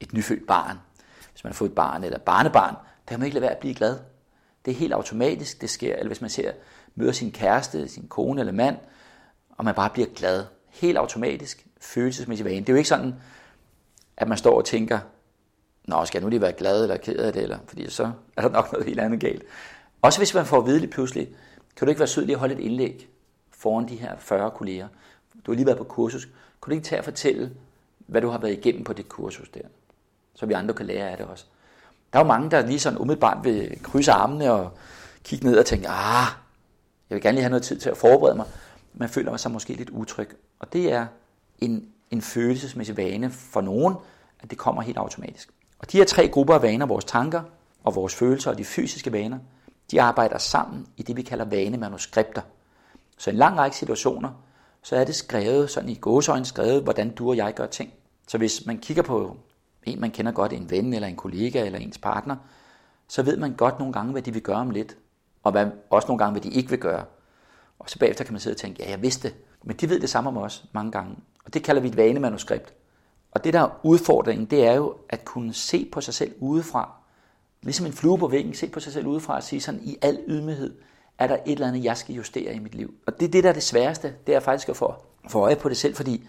et 0.00 0.12
nyfødt 0.12 0.46
barn, 0.46 0.78
hvis 1.32 1.44
man 1.44 1.52
har 1.52 1.54
fået 1.54 1.68
et 1.68 1.74
barn 1.74 2.04
eller 2.04 2.18
barnebarn, 2.18 2.74
der 2.74 3.08
kan 3.08 3.18
man 3.18 3.26
ikke 3.26 3.34
lade 3.34 3.42
være 3.42 3.52
at 3.54 3.58
blive 3.58 3.74
glad. 3.74 3.98
Det 4.64 4.70
er 4.70 4.74
helt 4.74 4.92
automatisk, 4.92 5.60
det 5.60 5.70
sker. 5.70 5.94
Eller 5.94 6.06
hvis 6.06 6.20
man 6.20 6.30
ser, 6.30 6.52
møder 6.94 7.12
sin 7.12 7.32
kæreste, 7.32 7.88
sin 7.88 8.08
kone 8.08 8.40
eller 8.40 8.52
mand, 8.52 8.76
og 9.50 9.64
man 9.64 9.74
bare 9.74 9.90
bliver 9.90 10.08
glad. 10.14 10.44
Helt 10.68 10.98
automatisk, 10.98 11.66
følelsesmæssig 11.80 12.46
vane. 12.46 12.60
Det 12.60 12.68
er 12.68 12.72
jo 12.72 12.76
ikke 12.76 12.88
sådan, 12.88 13.14
at 14.16 14.28
man 14.28 14.38
står 14.38 14.56
og 14.56 14.64
tænker, 14.64 14.98
Nå, 15.84 16.04
skal 16.04 16.18
jeg 16.18 16.22
nu 16.24 16.28
lige 16.28 16.40
være 16.40 16.52
glad 16.52 16.82
eller 16.82 16.96
ked 16.96 17.16
af 17.16 17.32
det, 17.32 17.42
eller, 17.42 17.58
fordi 17.66 17.90
så 17.90 18.12
er 18.36 18.42
der 18.42 18.48
nok 18.48 18.72
noget 18.72 18.86
helt 18.86 19.00
andet 19.00 19.20
galt. 19.20 19.42
Også 20.04 20.20
hvis 20.20 20.34
man 20.34 20.46
får 20.46 20.58
at 20.58 20.66
vide 20.66 20.78
lige 20.78 20.90
pludselig, 20.90 21.28
kan 21.76 21.86
du 21.86 21.88
ikke 21.88 21.98
være 21.98 22.08
sød 22.08 22.24
lige 22.24 22.34
at 22.34 22.40
holde 22.40 22.54
et 22.54 22.60
indlæg 22.60 23.08
foran 23.50 23.88
de 23.88 23.96
her 23.96 24.16
40 24.18 24.50
kolleger. 24.50 24.88
Du 25.46 25.52
har 25.52 25.56
lige 25.56 25.66
været 25.66 25.78
på 25.78 25.84
kursus. 25.84 26.24
Kan 26.24 26.32
du 26.66 26.70
ikke 26.70 26.84
tage 26.84 27.00
og 27.00 27.04
fortælle, 27.04 27.50
hvad 28.06 28.20
du 28.20 28.28
har 28.28 28.38
været 28.38 28.52
igennem 28.52 28.84
på 28.84 28.92
det 28.92 29.08
kursus 29.08 29.48
der? 29.48 29.60
Så 30.34 30.46
vi 30.46 30.52
andre 30.52 30.74
kan 30.74 30.86
lære 30.86 31.10
af 31.10 31.16
det 31.16 31.26
også. 31.26 31.44
Der 32.12 32.18
er 32.18 32.22
jo 32.22 32.28
mange, 32.28 32.50
der 32.50 32.66
lige 32.66 32.78
sådan 32.78 32.98
umiddelbart 32.98 33.44
vil 33.44 33.78
krydse 33.82 34.12
armene 34.12 34.52
og 34.52 34.70
kigge 35.24 35.46
ned 35.46 35.58
og 35.58 35.66
tænke, 35.66 35.88
ah, 35.88 36.26
jeg 37.10 37.14
vil 37.16 37.22
gerne 37.22 37.34
lige 37.34 37.42
have 37.42 37.50
noget 37.50 37.62
tid 37.62 37.78
til 37.78 37.90
at 37.90 37.96
forberede 37.96 38.36
mig. 38.36 38.46
Man 38.94 39.08
føler 39.08 39.36
sig 39.36 39.50
måske 39.50 39.72
lidt 39.72 39.90
utryg. 39.90 40.36
Og 40.58 40.72
det 40.72 40.92
er 40.92 41.06
en, 41.58 41.88
en 42.10 42.22
følelsesmæssig 42.22 42.96
vane 42.96 43.30
for 43.30 43.60
nogen, 43.60 43.94
at 44.40 44.50
det 44.50 44.58
kommer 44.58 44.82
helt 44.82 44.98
automatisk. 44.98 45.50
Og 45.78 45.92
de 45.92 45.98
her 45.98 46.04
tre 46.04 46.28
grupper 46.28 46.54
af 46.54 46.62
vaner, 46.62 46.86
vores 46.86 47.04
tanker 47.04 47.42
og 47.84 47.94
vores 47.94 48.14
følelser 48.14 48.50
og 48.50 48.58
de 48.58 48.64
fysiske 48.64 49.12
vaner, 49.12 49.38
de 49.90 50.02
arbejder 50.02 50.38
sammen 50.38 50.86
i 50.96 51.02
det, 51.02 51.16
vi 51.16 51.22
kalder 51.22 51.44
vanemanuskripter. 51.44 52.42
Så 53.18 53.30
i 53.30 53.32
en 53.32 53.38
lang 53.38 53.58
række 53.58 53.76
situationer, 53.76 54.30
så 54.82 54.96
er 54.96 55.04
det 55.04 55.14
skrevet, 55.14 55.70
sådan 55.70 55.88
i 55.88 55.94
gåsøjne 55.94 56.44
skrevet, 56.44 56.82
hvordan 56.82 57.14
du 57.14 57.28
og 57.28 57.36
jeg 57.36 57.54
gør 57.54 57.66
ting. 57.66 57.92
Så 58.28 58.38
hvis 58.38 58.66
man 58.66 58.78
kigger 58.78 59.02
på 59.02 59.36
en, 59.84 60.00
man 60.00 60.10
kender 60.10 60.32
godt, 60.32 60.52
en 60.52 60.70
ven 60.70 60.92
eller 60.92 61.08
en 61.08 61.16
kollega 61.16 61.66
eller 61.66 61.78
ens 61.78 61.98
partner, 61.98 62.36
så 63.08 63.22
ved 63.22 63.36
man 63.36 63.54
godt 63.54 63.78
nogle 63.78 63.92
gange, 63.92 64.12
hvad 64.12 64.22
de 64.22 64.32
vil 64.32 64.42
gøre 64.42 64.56
om 64.56 64.70
lidt, 64.70 64.96
og 65.42 65.52
hvad, 65.52 65.66
også 65.90 66.08
nogle 66.08 66.18
gange, 66.18 66.32
hvad 66.32 66.50
de 66.50 66.56
ikke 66.56 66.70
vil 66.70 66.78
gøre. 66.78 67.04
Og 67.78 67.90
så 67.90 67.98
bagefter 67.98 68.24
kan 68.24 68.32
man 68.32 68.40
sidde 68.40 68.54
og 68.54 68.58
tænke, 68.58 68.82
ja, 68.82 68.90
jeg 68.90 69.02
vidste 69.02 69.28
det. 69.28 69.36
Men 69.62 69.76
de 69.76 69.88
ved 69.88 70.00
det 70.00 70.10
samme 70.10 70.30
om 70.30 70.36
os 70.36 70.64
mange 70.72 70.92
gange. 70.92 71.16
Og 71.44 71.54
det 71.54 71.62
kalder 71.62 71.82
vi 71.82 71.88
et 71.88 71.96
vanemanuskript. 71.96 72.74
Og 73.30 73.44
det 73.44 73.52
der 73.52 73.60
er 73.60 73.80
udfordringen, 73.82 74.46
det 74.46 74.66
er 74.66 74.72
jo 74.72 74.96
at 75.08 75.24
kunne 75.24 75.52
se 75.52 75.88
på 75.92 76.00
sig 76.00 76.14
selv 76.14 76.34
udefra. 76.38 76.92
Ligesom 77.64 77.86
en 77.86 77.92
flue 77.92 78.18
på 78.18 78.28
væggen, 78.28 78.54
se 78.54 78.68
på 78.68 78.80
sig 78.80 78.92
selv 78.92 79.06
udefra 79.06 79.36
og 79.36 79.42
sige 79.42 79.60
sådan 79.60 79.80
i 79.82 79.96
al 80.02 80.18
ydmyghed, 80.26 80.74
er 81.18 81.26
der 81.26 81.34
et 81.34 81.52
eller 81.52 81.68
andet, 81.68 81.84
jeg 81.84 81.96
skal 81.96 82.14
justere 82.14 82.54
i 82.54 82.58
mit 82.58 82.74
liv. 82.74 82.94
Og 83.06 83.20
det 83.20 83.26
er 83.26 83.30
det, 83.30 83.44
der 83.44 83.50
er 83.50 83.54
det 83.54 83.62
sværeste, 83.62 84.14
det 84.26 84.34
er 84.34 84.40
faktisk 84.40 84.68
at 84.68 84.76
få, 84.76 84.94
få 85.28 85.40
øje 85.40 85.56
på 85.56 85.68
det 85.68 85.76
selv, 85.76 85.94
fordi 85.94 86.28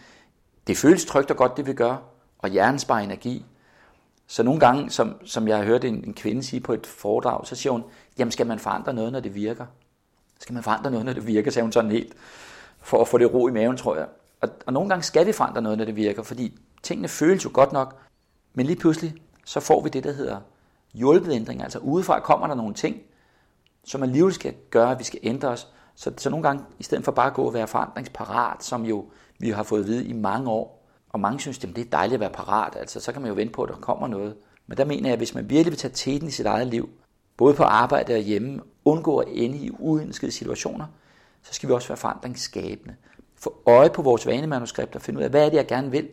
det 0.67 0.77
føles 0.77 1.05
trygt 1.05 1.31
og 1.31 1.37
godt, 1.37 1.57
det 1.57 1.67
vi 1.67 1.73
gør, 1.73 1.97
og 2.39 2.49
hjernen 2.49 2.79
sparer 2.79 3.03
energi. 3.03 3.45
Så 4.27 4.43
nogle 4.43 4.59
gange, 4.59 4.89
som, 4.89 5.15
som 5.25 5.47
jeg 5.47 5.57
har 5.57 5.63
hørt 5.63 5.83
en, 5.83 6.03
en 6.03 6.13
kvinde 6.13 6.43
sige 6.43 6.59
på 6.59 6.73
et 6.73 6.87
foredrag, 6.87 7.47
så 7.47 7.55
siger 7.55 7.71
hun, 7.71 7.83
jamen 8.17 8.31
skal 8.31 8.47
man 8.47 8.59
forandre 8.59 8.93
noget, 8.93 9.11
når 9.11 9.19
det 9.19 9.35
virker? 9.35 9.65
Skal 10.39 10.53
man 10.53 10.63
forandre 10.63 10.91
noget, 10.91 11.05
når 11.05 11.13
det 11.13 11.27
virker, 11.27 11.51
sagde 11.51 11.63
hun 11.63 11.71
sådan 11.71 11.91
helt, 11.91 12.13
for 12.81 13.01
at 13.01 13.07
få 13.07 13.17
det 13.17 13.33
ro 13.33 13.47
i 13.47 13.51
maven, 13.51 13.77
tror 13.77 13.95
jeg. 13.95 14.07
Og, 14.41 14.49
og 14.65 14.73
nogle 14.73 14.89
gange 14.89 15.03
skal 15.03 15.27
vi 15.27 15.31
forandre 15.31 15.61
noget, 15.61 15.77
når 15.77 15.85
det 15.85 15.95
virker, 15.95 16.23
fordi 16.23 16.59
tingene 16.83 17.07
føles 17.07 17.45
jo 17.45 17.49
godt 17.53 17.71
nok, 17.71 17.95
men 18.53 18.65
lige 18.65 18.79
pludselig, 18.79 19.13
så 19.45 19.59
får 19.59 19.81
vi 19.81 19.89
det, 19.89 20.03
der 20.03 20.11
hedder 20.11 20.39
hjulpet 20.95 21.33
ændring. 21.33 21.63
Altså 21.63 21.79
udefra 21.79 22.19
kommer 22.19 22.47
der 22.47 22.55
nogle 22.55 22.73
ting, 22.73 22.97
som 23.83 24.03
alligevel 24.03 24.33
skal 24.33 24.53
gøre, 24.69 24.91
at 24.91 24.99
vi 24.99 25.03
skal 25.03 25.19
ændre 25.23 25.49
os. 25.49 25.67
Så, 25.95 26.11
så 26.17 26.29
nogle 26.29 26.47
gange, 26.47 26.63
i 26.79 26.83
stedet 26.83 27.05
for 27.05 27.11
bare 27.11 27.27
at 27.27 27.33
gå 27.33 27.43
og 27.43 27.53
være 27.53 27.67
forandringsparat, 27.67 28.63
som 28.63 28.85
jo 28.85 29.05
vi 29.39 29.49
har 29.49 29.63
fået 29.63 29.79
at 29.79 29.87
vide 29.87 30.05
i 30.05 30.13
mange 30.13 30.49
år, 30.49 30.85
og 31.09 31.19
mange 31.19 31.39
synes, 31.39 31.63
at 31.63 31.75
det 31.75 31.85
er 31.85 31.89
dejligt 31.89 32.13
at 32.13 32.19
være 32.19 32.29
parat, 32.29 32.75
altså 32.75 32.99
så 32.99 33.11
kan 33.11 33.21
man 33.21 33.29
jo 33.29 33.35
vente 33.35 33.53
på, 33.53 33.63
at 33.63 33.69
der 33.69 33.75
kommer 33.75 34.07
noget. 34.07 34.35
Men 34.67 34.77
der 34.77 34.85
mener 34.85 35.09
jeg, 35.09 35.13
at 35.13 35.19
hvis 35.19 35.35
man 35.35 35.49
virkelig 35.49 35.71
vil 35.71 35.79
tage 35.79 35.93
teten 35.93 36.27
i 36.27 36.31
sit 36.31 36.45
eget 36.45 36.67
liv, 36.67 36.89
både 37.37 37.53
på 37.53 37.63
arbejde 37.63 38.13
og 38.13 38.19
hjemme, 38.19 38.61
undgå 38.85 39.17
at 39.17 39.27
ende 39.31 39.57
i 39.57 39.71
uønskede 39.79 40.31
situationer, 40.31 40.85
så 41.43 41.53
skal 41.53 41.69
vi 41.69 41.73
også 41.73 41.87
være 41.87 41.97
forandringsskabende. 41.97 42.95
Få 43.35 43.61
øje 43.65 43.89
på 43.89 44.01
vores 44.01 44.27
vanemanuskripter, 44.27 44.99
finde 44.99 45.19
ud 45.19 45.23
af, 45.23 45.29
hvad 45.29 45.45
er 45.45 45.49
det, 45.49 45.57
jeg 45.57 45.67
gerne 45.67 45.91
vil, 45.91 46.09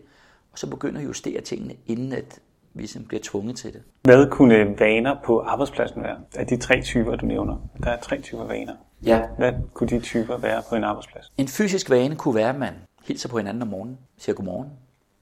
og 0.53 0.59
så 0.59 0.67
begynde 0.67 1.01
at 1.01 1.07
justere 1.07 1.41
tingene, 1.41 1.75
inden 1.87 2.12
at 2.12 2.41
vi 2.75 2.87
simpelthen 2.87 3.09
bliver 3.09 3.21
tvunget 3.25 3.57
til 3.57 3.73
det. 3.73 3.83
Hvad 4.02 4.31
kunne 4.31 4.75
vaner 4.79 5.17
på 5.25 5.41
arbejdspladsen 5.41 6.02
være? 6.02 6.17
Af 6.37 6.47
de 6.47 6.57
tre 6.57 6.83
typer, 6.83 7.17
du 7.17 7.26
nævner. 7.26 7.57
Der 7.85 7.91
er 7.91 8.00
tre 8.00 8.21
typer 8.21 8.45
vaner. 8.45 8.75
Ja. 9.07 9.23
Hvad 9.38 9.52
kunne 9.75 9.88
de 9.88 10.00
typer 10.00 10.37
være 10.37 10.62
på 10.69 10.75
en 10.75 10.85
arbejdsplads? 10.85 11.33
En 11.37 11.49
fysisk 11.49 11.91
vane 11.91 12.17
kunne 12.17 12.35
være, 12.35 12.49
at 12.49 12.59
man 12.59 12.75
hilser 13.05 13.29
på 13.29 13.37
hinanden 13.37 13.62
om 13.62 13.69
morgenen, 13.69 13.99
siger 14.19 14.37
godmorgen. 14.37 14.71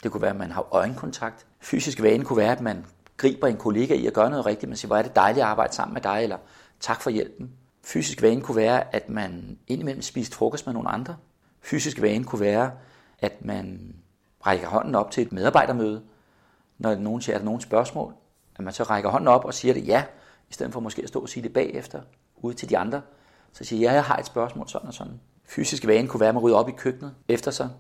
Det 0.03 0.13
kunne 0.13 0.23
være, 0.23 0.31
at 0.31 0.37
man 0.37 0.51
har 0.51 0.67
øjenkontakt. 0.75 1.47
Fysisk 1.61 2.03
vane 2.03 2.25
kunne 2.25 2.37
være, 2.37 2.53
at 2.53 2.61
man 2.61 2.85
griber 3.17 3.47
en 3.47 3.57
kollega 3.57 3.95
i 3.95 4.07
at 4.07 4.13
gøre 4.13 4.31
noget 4.31 4.47
rigtigt. 4.47 4.69
Man 4.69 4.77
siger, 4.77 4.89
hvor 4.89 4.97
er 4.97 5.03
det 5.03 5.17
dejligt 5.17 5.43
at 5.43 5.49
arbejde 5.49 5.75
sammen 5.75 5.95
med 5.95 6.03
dig, 6.03 6.21
eller 6.23 6.37
tak 6.81 7.01
for 7.01 7.11
hjælpen. 7.11 7.51
Fysisk 7.85 8.23
vane 8.23 8.41
kunne 8.41 8.57
være, 8.57 8.95
at 8.95 9.09
man 9.09 9.59
indimellem 9.67 10.03
spiste 10.03 10.37
frokost 10.37 10.67
med 10.67 10.75
nogle 10.75 10.89
andre. 10.89 11.17
Fysisk 11.63 12.03
vane 12.03 12.25
kunne 12.25 12.41
være, 12.41 12.71
at 13.19 13.45
man 13.45 13.95
rækker 14.47 14.69
hånden 14.69 14.95
op 14.95 15.11
til 15.11 15.23
et 15.23 15.33
medarbejdermøde, 15.33 16.03
når 16.81 16.95
nogen 16.95 17.21
siger, 17.21 17.35
er 17.35 17.39
der 17.39 17.45
nogen 17.45 17.61
spørgsmål, 17.61 18.15
at 18.57 18.65
man 18.65 18.73
så 18.73 18.83
rækker 18.83 19.11
hånden 19.11 19.29
op 19.29 19.45
og 19.45 19.55
siger 19.55 19.75
det 19.75 19.87
ja, 19.87 20.05
i 20.51 20.53
stedet 20.53 20.73
for 20.73 20.81
måske 20.81 21.03
at 21.03 21.09
stå 21.09 21.21
og 21.21 21.29
sige 21.29 21.43
det 21.43 21.53
bagefter, 21.53 22.01
ude 22.37 22.55
til 22.55 22.69
de 22.69 22.79
andre. 22.79 23.03
Så 23.53 23.65
siger 23.65 23.81
jeg, 23.81 23.89
ja, 23.89 23.95
jeg 23.95 24.05
har 24.05 24.17
et 24.17 24.27
spørgsmål, 24.27 24.69
sådan 24.69 24.89
og 24.89 24.95
sådan. 24.95 25.21
Fysisk 25.45 25.87
vane 25.87 26.09
kunne 26.09 26.21
være, 26.21 26.29
at 26.29 26.35
man 26.35 26.43
rydder 26.43 26.57
op 26.57 26.69
i 26.69 26.73
køkkenet 26.73 27.15
efter 27.29 27.51
sig. 27.51 27.71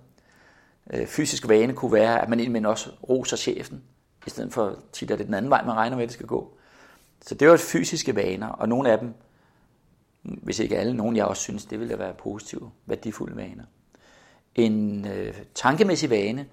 Øh, 0.93 1.07
fysisk 1.07 1.49
vane 1.49 1.73
kunne 1.73 1.93
være, 1.93 2.23
at 2.23 2.29
man 2.29 2.41
indimellem 2.41 2.71
også 2.71 2.91
roser 3.09 3.37
chefen, 3.37 3.83
i 4.27 4.31
stedet 4.31 4.53
for 4.53 4.79
tit 4.93 5.11
er 5.11 5.17
det 5.17 5.27
den 5.27 5.35
anden 5.35 5.51
vej, 5.51 5.65
man 5.65 5.77
regner 5.77 5.97
med, 5.97 6.03
at 6.03 6.09
det 6.09 6.15
skal 6.15 6.27
gå. 6.27 6.57
Så 7.21 7.35
det 7.35 7.49
var 7.49 7.55
et 7.55 7.61
fysiske 7.61 8.17
vaner, 8.17 8.49
og 8.49 8.69
nogle 8.69 8.93
af 8.93 8.99
dem, 8.99 9.15
hvis 10.23 10.59
ikke 10.59 10.79
alle, 10.79 10.95
nogen 10.95 11.17
jeg 11.17 11.25
også 11.25 11.43
synes, 11.43 11.65
det 11.65 11.81
ville 11.81 11.99
være 11.99 12.15
positive, 12.15 12.71
værdifulde 12.87 13.37
vaner. 13.37 13.65
En 14.55 15.07
øh, 15.07 15.35
tankemæssig 15.55 16.11
vane 16.11 16.47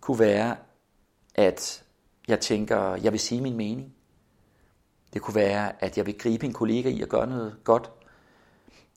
kunne 0.00 0.18
være, 0.18 0.56
at 1.38 1.84
jeg 2.28 2.40
tænker, 2.40 2.94
jeg 2.94 3.12
vil 3.12 3.20
sige 3.20 3.40
min 3.40 3.56
mening. 3.56 3.94
Det 5.12 5.22
kunne 5.22 5.34
være, 5.34 5.84
at 5.84 5.98
jeg 5.98 6.06
vil 6.06 6.18
gribe 6.18 6.46
en 6.46 6.52
kollega 6.52 6.88
i 6.88 7.02
at 7.02 7.08
gøre 7.08 7.26
noget 7.26 7.56
godt. 7.64 7.90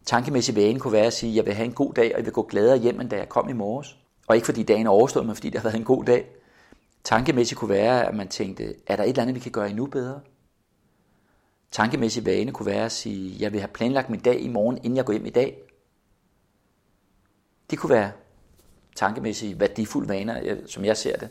Tankemæssig 0.05 0.55
vane 0.55 0.79
kunne 0.79 0.93
være 0.93 1.05
at 1.05 1.13
sige, 1.13 1.29
at 1.29 1.35
jeg 1.35 1.45
vil 1.45 1.53
have 1.53 1.65
en 1.65 1.73
god 1.73 1.93
dag, 1.93 2.11
og 2.13 2.17
jeg 2.17 2.25
vil 2.25 2.33
gå 2.33 2.43
gladere 2.43 2.77
hjem, 2.77 3.01
end 3.01 3.09
da 3.09 3.17
jeg 3.17 3.29
kom 3.29 3.49
i 3.49 3.53
morges. 3.53 3.97
Og 4.27 4.35
ikke 4.35 4.45
fordi 4.45 4.63
dagen 4.63 4.85
er 4.85 4.91
overstået, 4.91 5.25
men 5.25 5.35
fordi 5.35 5.49
det 5.49 5.61
har 5.61 5.69
været 5.69 5.79
en 5.79 5.85
god 5.85 6.05
dag. 6.05 6.35
Tankemæssigt 7.03 7.59
kunne 7.59 7.69
være, 7.69 8.07
at 8.07 8.15
man 8.15 8.27
tænkte, 8.27 8.75
er 8.87 8.95
der 8.95 9.03
et 9.03 9.09
eller 9.09 9.21
andet, 9.21 9.35
vi 9.35 9.39
kan 9.39 9.51
gøre 9.51 9.69
endnu 9.69 9.85
bedre? 9.85 10.21
Tankemæssig 11.71 12.25
vane 12.25 12.51
kunne 12.51 12.65
være 12.65 12.85
at 12.85 12.91
sige, 12.91 13.35
jeg 13.39 13.51
vil 13.51 13.59
have 13.59 13.71
planlagt 13.73 14.09
min 14.09 14.19
dag 14.19 14.39
i 14.41 14.47
morgen, 14.47 14.77
inden 14.77 14.97
jeg 14.97 15.05
går 15.05 15.13
hjem 15.13 15.25
i 15.25 15.29
dag. 15.29 15.61
Det 17.69 17.79
kunne 17.79 17.89
være 17.89 18.11
tankemæssige, 18.95 19.59
værdifulde 19.59 20.09
vaner, 20.09 20.57
som 20.65 20.85
jeg 20.85 20.97
ser 20.97 21.17
det. 21.17 21.29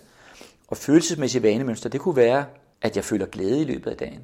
Og 0.71 0.77
følelsesmæssige 0.77 1.43
vanemønster, 1.43 1.89
det 1.89 2.01
kunne 2.01 2.17
være, 2.17 2.45
at 2.83 2.97
jeg 2.97 3.05
føler 3.05 3.27
glæde 3.27 3.61
i 3.61 3.65
løbet 3.65 3.91
af 3.91 3.97
dagen. 3.97 4.23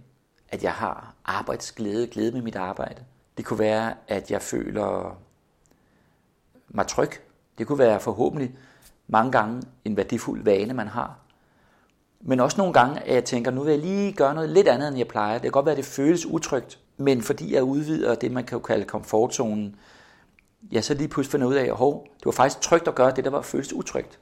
At 0.48 0.62
jeg 0.62 0.72
har 0.72 1.14
arbejdsglæde, 1.24 2.06
glæde 2.06 2.32
med 2.32 2.42
mit 2.42 2.56
arbejde. 2.56 3.04
Det 3.36 3.44
kunne 3.44 3.58
være, 3.58 3.94
at 4.08 4.30
jeg 4.30 4.42
føler 4.42 5.18
mig 6.68 6.86
tryg. 6.86 7.10
Det 7.58 7.66
kunne 7.66 7.78
være 7.78 8.00
forhåbentlig 8.00 8.54
mange 9.08 9.32
gange 9.32 9.62
en 9.84 9.96
værdifuld 9.96 10.44
vane, 10.44 10.74
man 10.74 10.88
har. 10.88 11.18
Men 12.20 12.40
også 12.40 12.56
nogle 12.56 12.72
gange, 12.72 13.00
at 13.00 13.14
jeg 13.14 13.24
tænker, 13.24 13.50
nu 13.50 13.62
vil 13.62 13.70
jeg 13.70 13.80
lige 13.80 14.12
gøre 14.12 14.34
noget 14.34 14.50
lidt 14.50 14.68
andet, 14.68 14.88
end 14.88 14.98
jeg 14.98 15.08
plejer. 15.08 15.32
Det 15.32 15.42
kan 15.42 15.50
godt 15.50 15.66
være, 15.66 15.72
at 15.72 15.76
det 15.76 15.84
føles 15.84 16.26
utrygt, 16.26 16.78
men 16.96 17.22
fordi 17.22 17.54
jeg 17.54 17.62
udvider 17.62 18.14
det, 18.14 18.32
man 18.32 18.44
kan 18.44 18.62
kalde 18.62 18.84
komfortzonen, 18.84 19.76
jeg 20.72 20.84
så 20.84 20.94
lige 20.94 21.08
pludselig 21.08 21.32
finder 21.32 21.46
ud 21.46 21.54
af, 21.54 21.62
at 21.62 21.78
det 22.18 22.26
var 22.26 22.32
faktisk 22.32 22.60
trygt 22.60 22.88
at 22.88 22.94
gøre 22.94 23.10
det, 23.10 23.24
der 23.24 23.30
var 23.30 23.42
føles 23.42 23.72
utrygt. 23.72 24.18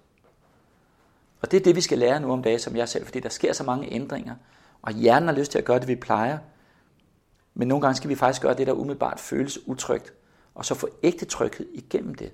Og 1.45 1.51
det 1.51 1.61
er 1.61 1.65
det, 1.65 1.77
vi 1.77 1.81
skal 1.81 1.99
lære 1.99 2.21
nu 2.21 2.33
om 2.33 2.43
dagen, 2.43 2.59
som 2.59 2.77
jeg 2.77 2.89
selv, 2.89 3.05
fordi 3.05 3.21
der 3.21 3.29
sker 3.29 3.53
så 3.53 3.65
mange 3.65 3.93
ændringer, 3.93 4.35
og 4.83 4.93
hjernen 4.93 5.29
har 5.29 5.35
lyst 5.35 5.51
til 5.51 5.59
at 5.59 5.65
gøre 5.65 5.79
det, 5.79 5.89
vi 5.89 5.97
plejer. 5.97 6.39
Men 7.55 7.69
nogle 7.69 7.83
gange 7.83 7.97
skal 7.97 8.11
vi 8.11 8.15
faktisk 8.15 8.43
gøre 8.43 8.55
det, 8.55 8.67
der 8.67 8.73
umiddelbart 8.73 9.21
føles 9.21 9.69
utrygt, 9.69 10.13
og 10.55 10.65
så 10.65 10.75
få 10.75 10.89
ægte 11.03 11.25
tryghed 11.25 11.67
igennem 11.75 12.15
det. 12.15 12.33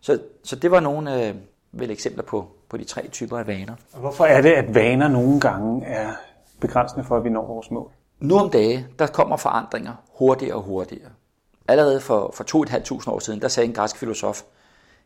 Så, 0.00 0.18
så 0.42 0.56
det 0.56 0.70
var 0.70 0.80
nogle 0.80 1.26
øh, 1.26 1.34
vel 1.72 1.90
eksempler 1.90 2.22
på, 2.22 2.48
på 2.68 2.76
de 2.76 2.84
tre 2.84 3.08
typer 3.08 3.38
af 3.38 3.46
vaner. 3.46 3.74
Og 3.92 4.00
hvorfor 4.00 4.24
er 4.24 4.42
det, 4.42 4.52
at 4.52 4.74
vaner 4.74 5.08
nogle 5.08 5.40
gange 5.40 5.86
er 5.86 6.12
begrænsende 6.60 7.04
for, 7.04 7.16
at 7.16 7.24
vi 7.24 7.30
når 7.30 7.46
vores 7.46 7.70
mål? 7.70 7.90
Nu 8.20 8.38
om 8.38 8.50
dage, 8.50 8.86
der 8.98 9.06
kommer 9.06 9.36
forandringer 9.36 9.92
hurtigere 10.18 10.56
og 10.56 10.62
hurtigere. 10.62 11.10
Allerede 11.68 12.00
for, 12.00 12.30
for 12.34 12.66
2.500 12.66 13.10
år 13.10 13.18
siden, 13.18 13.42
der 13.42 13.48
sagde 13.48 13.68
en 13.68 13.74
græsk 13.74 13.96
filosof, 13.96 14.42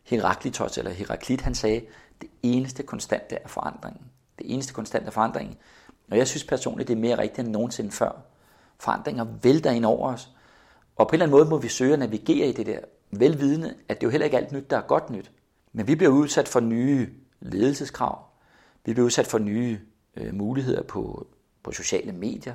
Heraklitos 0.05 0.79
eller 0.79 0.91
Heraklit, 0.91 1.41
han 1.41 1.55
sagde, 1.55 1.81
det 2.21 2.29
eneste 2.43 2.83
konstante 2.83 3.35
er 3.35 3.49
forandringen. 3.49 4.03
Det 4.39 4.53
eneste 4.55 4.73
konstante 4.73 5.07
er 5.07 5.11
forandringen. 5.11 5.57
Og 6.11 6.19
jeg 6.19 6.29
synes 6.29 6.45
personligt, 6.45 6.89
det 6.89 6.97
er 6.97 7.01
mere 7.01 7.19
rigtigt 7.19 7.47
end 7.47 7.49
nogensinde 7.49 7.91
før. 7.91 8.13
Forandringer 8.79 9.27
vælter 9.43 9.71
ind 9.71 9.85
over 9.85 10.13
os. 10.13 10.31
Og 10.97 11.09
på 11.09 11.11
en 11.11 11.15
eller 11.15 11.27
anden 11.27 11.39
måde 11.39 11.51
må 11.51 11.59
vi 11.59 11.69
søge 11.69 11.93
at 11.93 11.99
navigere 11.99 12.49
i 12.49 12.53
det 12.53 12.67
der, 12.67 12.79
velvidende, 13.11 13.75
at 13.89 14.01
det 14.01 14.07
jo 14.07 14.11
heller 14.11 14.25
ikke 14.25 14.37
alt 14.37 14.53
nyt, 14.53 14.71
der 14.71 14.77
er 14.77 14.83
godt 14.83 15.11
nyt. 15.11 15.31
Men 15.73 15.89
vi 15.89 15.95
bliver 15.95 16.13
udsat 16.13 16.49
for 16.49 16.61
nye 16.61 17.09
ledelseskrav. 17.41 18.25
Vi 18.85 18.93
bliver 18.93 19.07
udsat 19.07 19.27
for 19.27 19.39
nye 19.39 19.81
øh, 20.17 20.35
muligheder 20.35 20.83
på, 20.83 21.27
på 21.63 21.73
sociale 21.73 22.13
medier. 22.13 22.55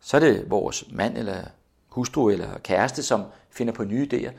Så 0.00 0.16
er 0.16 0.20
det 0.20 0.50
vores 0.50 0.84
mand 0.92 1.18
eller 1.18 1.44
hustru 1.88 2.28
eller 2.28 2.58
kæreste, 2.58 3.02
som 3.02 3.24
finder 3.50 3.72
på 3.72 3.84
nye 3.84 4.08
idéer. 4.12 4.32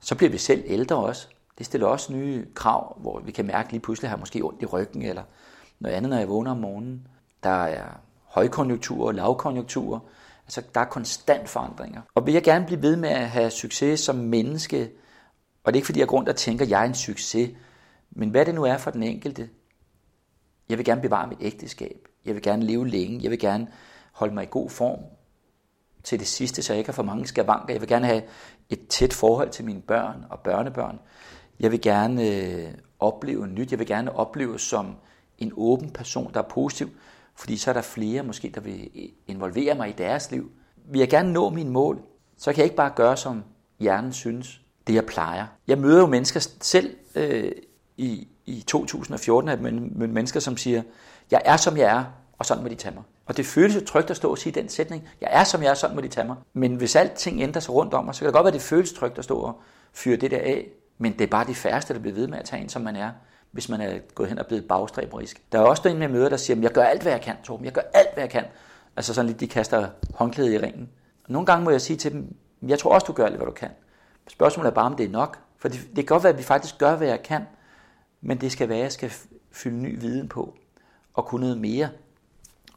Så 0.00 0.14
bliver 0.14 0.30
vi 0.30 0.38
selv 0.38 0.62
ældre 0.66 0.96
også. 0.96 1.28
Det 1.62 1.66
stiller 1.66 1.86
også 1.86 2.12
nye 2.12 2.46
krav, 2.54 3.00
hvor 3.00 3.20
vi 3.20 3.32
kan 3.32 3.46
mærke 3.46 3.70
lige 3.70 3.80
pludselig, 3.80 4.08
at 4.08 4.10
jeg 4.10 4.18
måske 4.18 4.42
ondt 4.42 4.62
i 4.62 4.66
ryggen, 4.66 5.02
eller 5.02 5.22
noget 5.80 5.96
andet, 5.96 6.10
når 6.10 6.16
jeg 6.18 6.28
vågner 6.28 6.50
om 6.50 6.56
morgenen. 6.56 7.06
Der 7.42 7.64
er 7.64 7.84
højkonjunkturer 8.24 9.06
og 9.06 9.14
lavkonjunkturer. 9.14 10.00
Altså, 10.46 10.62
der 10.74 10.80
er 10.80 10.84
konstant 10.84 11.48
forandringer. 11.48 12.02
Og 12.14 12.26
vil 12.26 12.34
jeg 12.34 12.42
gerne 12.42 12.66
blive 12.66 12.82
ved 12.82 12.96
med 12.96 13.08
at 13.08 13.30
have 13.30 13.50
succes 13.50 14.00
som 14.00 14.16
menneske, 14.16 14.90
og 15.64 15.72
det 15.72 15.76
er 15.76 15.78
ikke 15.78 15.86
fordi, 15.86 16.00
jeg 16.00 16.08
går 16.08 16.16
rundt 16.16 16.28
og 16.28 16.36
tænker, 16.36 16.64
at 16.64 16.70
jeg 16.70 16.80
er 16.80 16.86
en 16.86 16.94
succes, 16.94 17.50
men 18.10 18.30
hvad 18.30 18.46
det 18.46 18.54
nu 18.54 18.64
er 18.64 18.76
for 18.76 18.90
den 18.90 19.02
enkelte, 19.02 19.48
jeg 20.68 20.78
vil 20.78 20.84
gerne 20.84 21.02
bevare 21.02 21.28
mit 21.28 21.38
ægteskab. 21.40 22.08
Jeg 22.24 22.34
vil 22.34 22.42
gerne 22.42 22.64
leve 22.64 22.88
længe. 22.88 23.20
Jeg 23.22 23.30
vil 23.30 23.38
gerne 23.38 23.68
holde 24.12 24.34
mig 24.34 24.42
i 24.42 24.48
god 24.50 24.70
form 24.70 25.00
til 26.02 26.18
det 26.18 26.26
sidste, 26.26 26.62
så 26.62 26.72
jeg 26.72 26.78
ikke 26.78 26.88
har 26.88 26.94
for 26.94 27.02
mange 27.02 27.26
skavanker. 27.26 27.74
Jeg 27.74 27.80
vil 27.80 27.88
gerne 27.88 28.06
have 28.06 28.22
et 28.70 28.88
tæt 28.88 29.12
forhold 29.12 29.50
til 29.50 29.64
mine 29.64 29.82
børn 29.82 30.24
og 30.30 30.40
børnebørn. 30.40 30.98
Jeg 31.60 31.70
vil 31.70 31.80
gerne 31.80 32.28
øh, 32.28 32.68
opleve 33.00 33.46
nyt. 33.46 33.70
Jeg 33.70 33.78
vil 33.78 33.86
gerne 33.86 34.16
opleve 34.16 34.58
som 34.58 34.96
en 35.38 35.52
åben 35.56 35.90
person, 35.90 36.32
der 36.34 36.38
er 36.42 36.48
positiv, 36.48 36.88
fordi 37.34 37.56
så 37.56 37.70
er 37.70 37.74
der 37.74 37.82
flere 37.82 38.22
måske, 38.22 38.52
der 38.54 38.60
vil 38.60 38.90
øh, 38.94 39.08
involvere 39.26 39.74
mig 39.74 39.88
i 39.88 39.94
deres 39.98 40.30
liv. 40.30 40.50
Vil 40.84 40.98
jeg 40.98 41.08
gerne 41.08 41.32
nå 41.32 41.50
mine 41.50 41.70
mål, 41.70 42.00
så 42.38 42.52
kan 42.52 42.58
jeg 42.58 42.64
ikke 42.64 42.76
bare 42.76 42.92
gøre, 42.96 43.16
som 43.16 43.44
hjernen 43.80 44.12
synes, 44.12 44.60
det 44.86 44.94
jeg 44.94 45.06
plejer. 45.06 45.46
Jeg 45.66 45.78
møder 45.78 46.00
jo 46.00 46.06
mennesker 46.06 46.48
selv 46.60 46.96
øh, 47.14 47.52
i, 47.96 48.28
i 48.46 48.64
2014, 48.66 49.50
at 49.50 49.60
men, 49.60 49.92
mennesker, 49.96 50.40
som 50.40 50.56
siger, 50.56 50.82
jeg 51.30 51.42
er 51.44 51.56
som 51.56 51.76
jeg 51.76 51.98
er, 51.98 52.04
og 52.38 52.46
sådan 52.46 52.62
må 52.62 52.68
de 52.68 52.74
tage 52.74 52.94
mig. 52.94 53.04
Og 53.26 53.36
det 53.36 53.46
føles 53.46 53.76
jo 53.76 53.84
trygt 53.84 54.10
at 54.10 54.16
stå 54.16 54.30
og 54.30 54.38
sige 54.38 54.52
den 54.52 54.68
sætning, 54.68 55.08
jeg 55.20 55.28
er 55.32 55.44
som 55.44 55.62
jeg 55.62 55.70
er, 55.70 55.74
sådan 55.74 55.96
må 55.96 56.02
de 56.02 56.08
tage 56.08 56.26
mig. 56.26 56.36
Men 56.52 56.74
hvis 56.74 56.96
alting 56.96 57.40
ændrer 57.40 57.60
sig 57.60 57.74
rundt 57.74 57.94
om 57.94 58.04
mig, 58.04 58.14
så 58.14 58.18
kan 58.18 58.26
det 58.26 58.34
godt 58.34 58.44
være, 58.44 58.54
at 58.54 58.60
det 58.60 58.62
føles 58.62 58.92
trygt 58.92 59.18
at 59.18 59.24
stå 59.24 59.38
og 59.38 59.60
fyre 59.92 60.16
det 60.16 60.30
der 60.30 60.38
af. 60.38 60.68
Men 60.98 61.12
det 61.12 61.20
er 61.20 61.26
bare 61.26 61.46
de 61.46 61.54
færreste, 61.54 61.94
der 61.94 62.00
bliver 62.00 62.14
ved 62.14 62.26
med 62.26 62.38
at 62.38 62.44
tage 62.44 62.62
ind, 62.62 62.70
som 62.70 62.82
man 62.82 62.96
er, 62.96 63.10
hvis 63.50 63.68
man 63.68 63.80
er 63.80 63.98
gået 64.14 64.28
hen 64.28 64.38
og 64.38 64.46
blevet 64.46 64.68
bagstræberisk. 64.68 65.42
Der 65.52 65.58
er 65.58 65.62
også 65.62 65.88
en 65.88 65.98
med 65.98 66.08
møder, 66.08 66.28
der 66.28 66.36
siger, 66.36 66.60
jeg 66.60 66.70
gør 66.70 66.84
alt, 66.84 67.02
hvad 67.02 67.12
jeg 67.12 67.20
kan, 67.20 67.36
Torben. 67.44 67.64
Jeg 67.64 67.72
gør 67.72 67.82
alt, 67.94 68.14
hvad 68.14 68.22
jeg 68.22 68.30
kan. 68.30 68.44
Altså 68.96 69.14
sådan 69.14 69.26
lidt, 69.26 69.40
de 69.40 69.48
kaster 69.48 69.88
håndklædet 70.14 70.52
i 70.52 70.58
ringen. 70.58 70.88
Nogle 71.28 71.46
gange 71.46 71.64
må 71.64 71.70
jeg 71.70 71.80
sige 71.80 71.96
til 71.96 72.12
dem, 72.12 72.36
jeg 72.62 72.78
tror 72.78 72.94
også, 72.94 73.04
du 73.04 73.12
gør 73.12 73.26
alt, 73.26 73.36
hvad 73.36 73.46
du 73.46 73.52
kan. 73.52 73.70
Spørgsmålet 74.28 74.70
er 74.70 74.74
bare, 74.74 74.86
om 74.86 74.96
det 74.96 75.06
er 75.06 75.10
nok. 75.10 75.38
For 75.58 75.68
det, 75.68 75.80
det 75.86 75.96
kan 75.96 76.04
godt 76.04 76.22
være, 76.22 76.32
at 76.32 76.38
vi 76.38 76.42
faktisk 76.42 76.78
gør, 76.78 76.96
hvad 76.96 77.08
jeg 77.08 77.22
kan, 77.22 77.42
men 78.20 78.40
det 78.40 78.52
skal 78.52 78.68
være, 78.68 78.78
at 78.78 78.84
jeg 78.84 78.92
skal 78.92 79.12
fylde 79.52 79.76
ny 79.76 80.00
viden 80.00 80.28
på 80.28 80.54
og 81.14 81.26
kunne 81.26 81.40
noget 81.40 81.58
mere. 81.58 81.88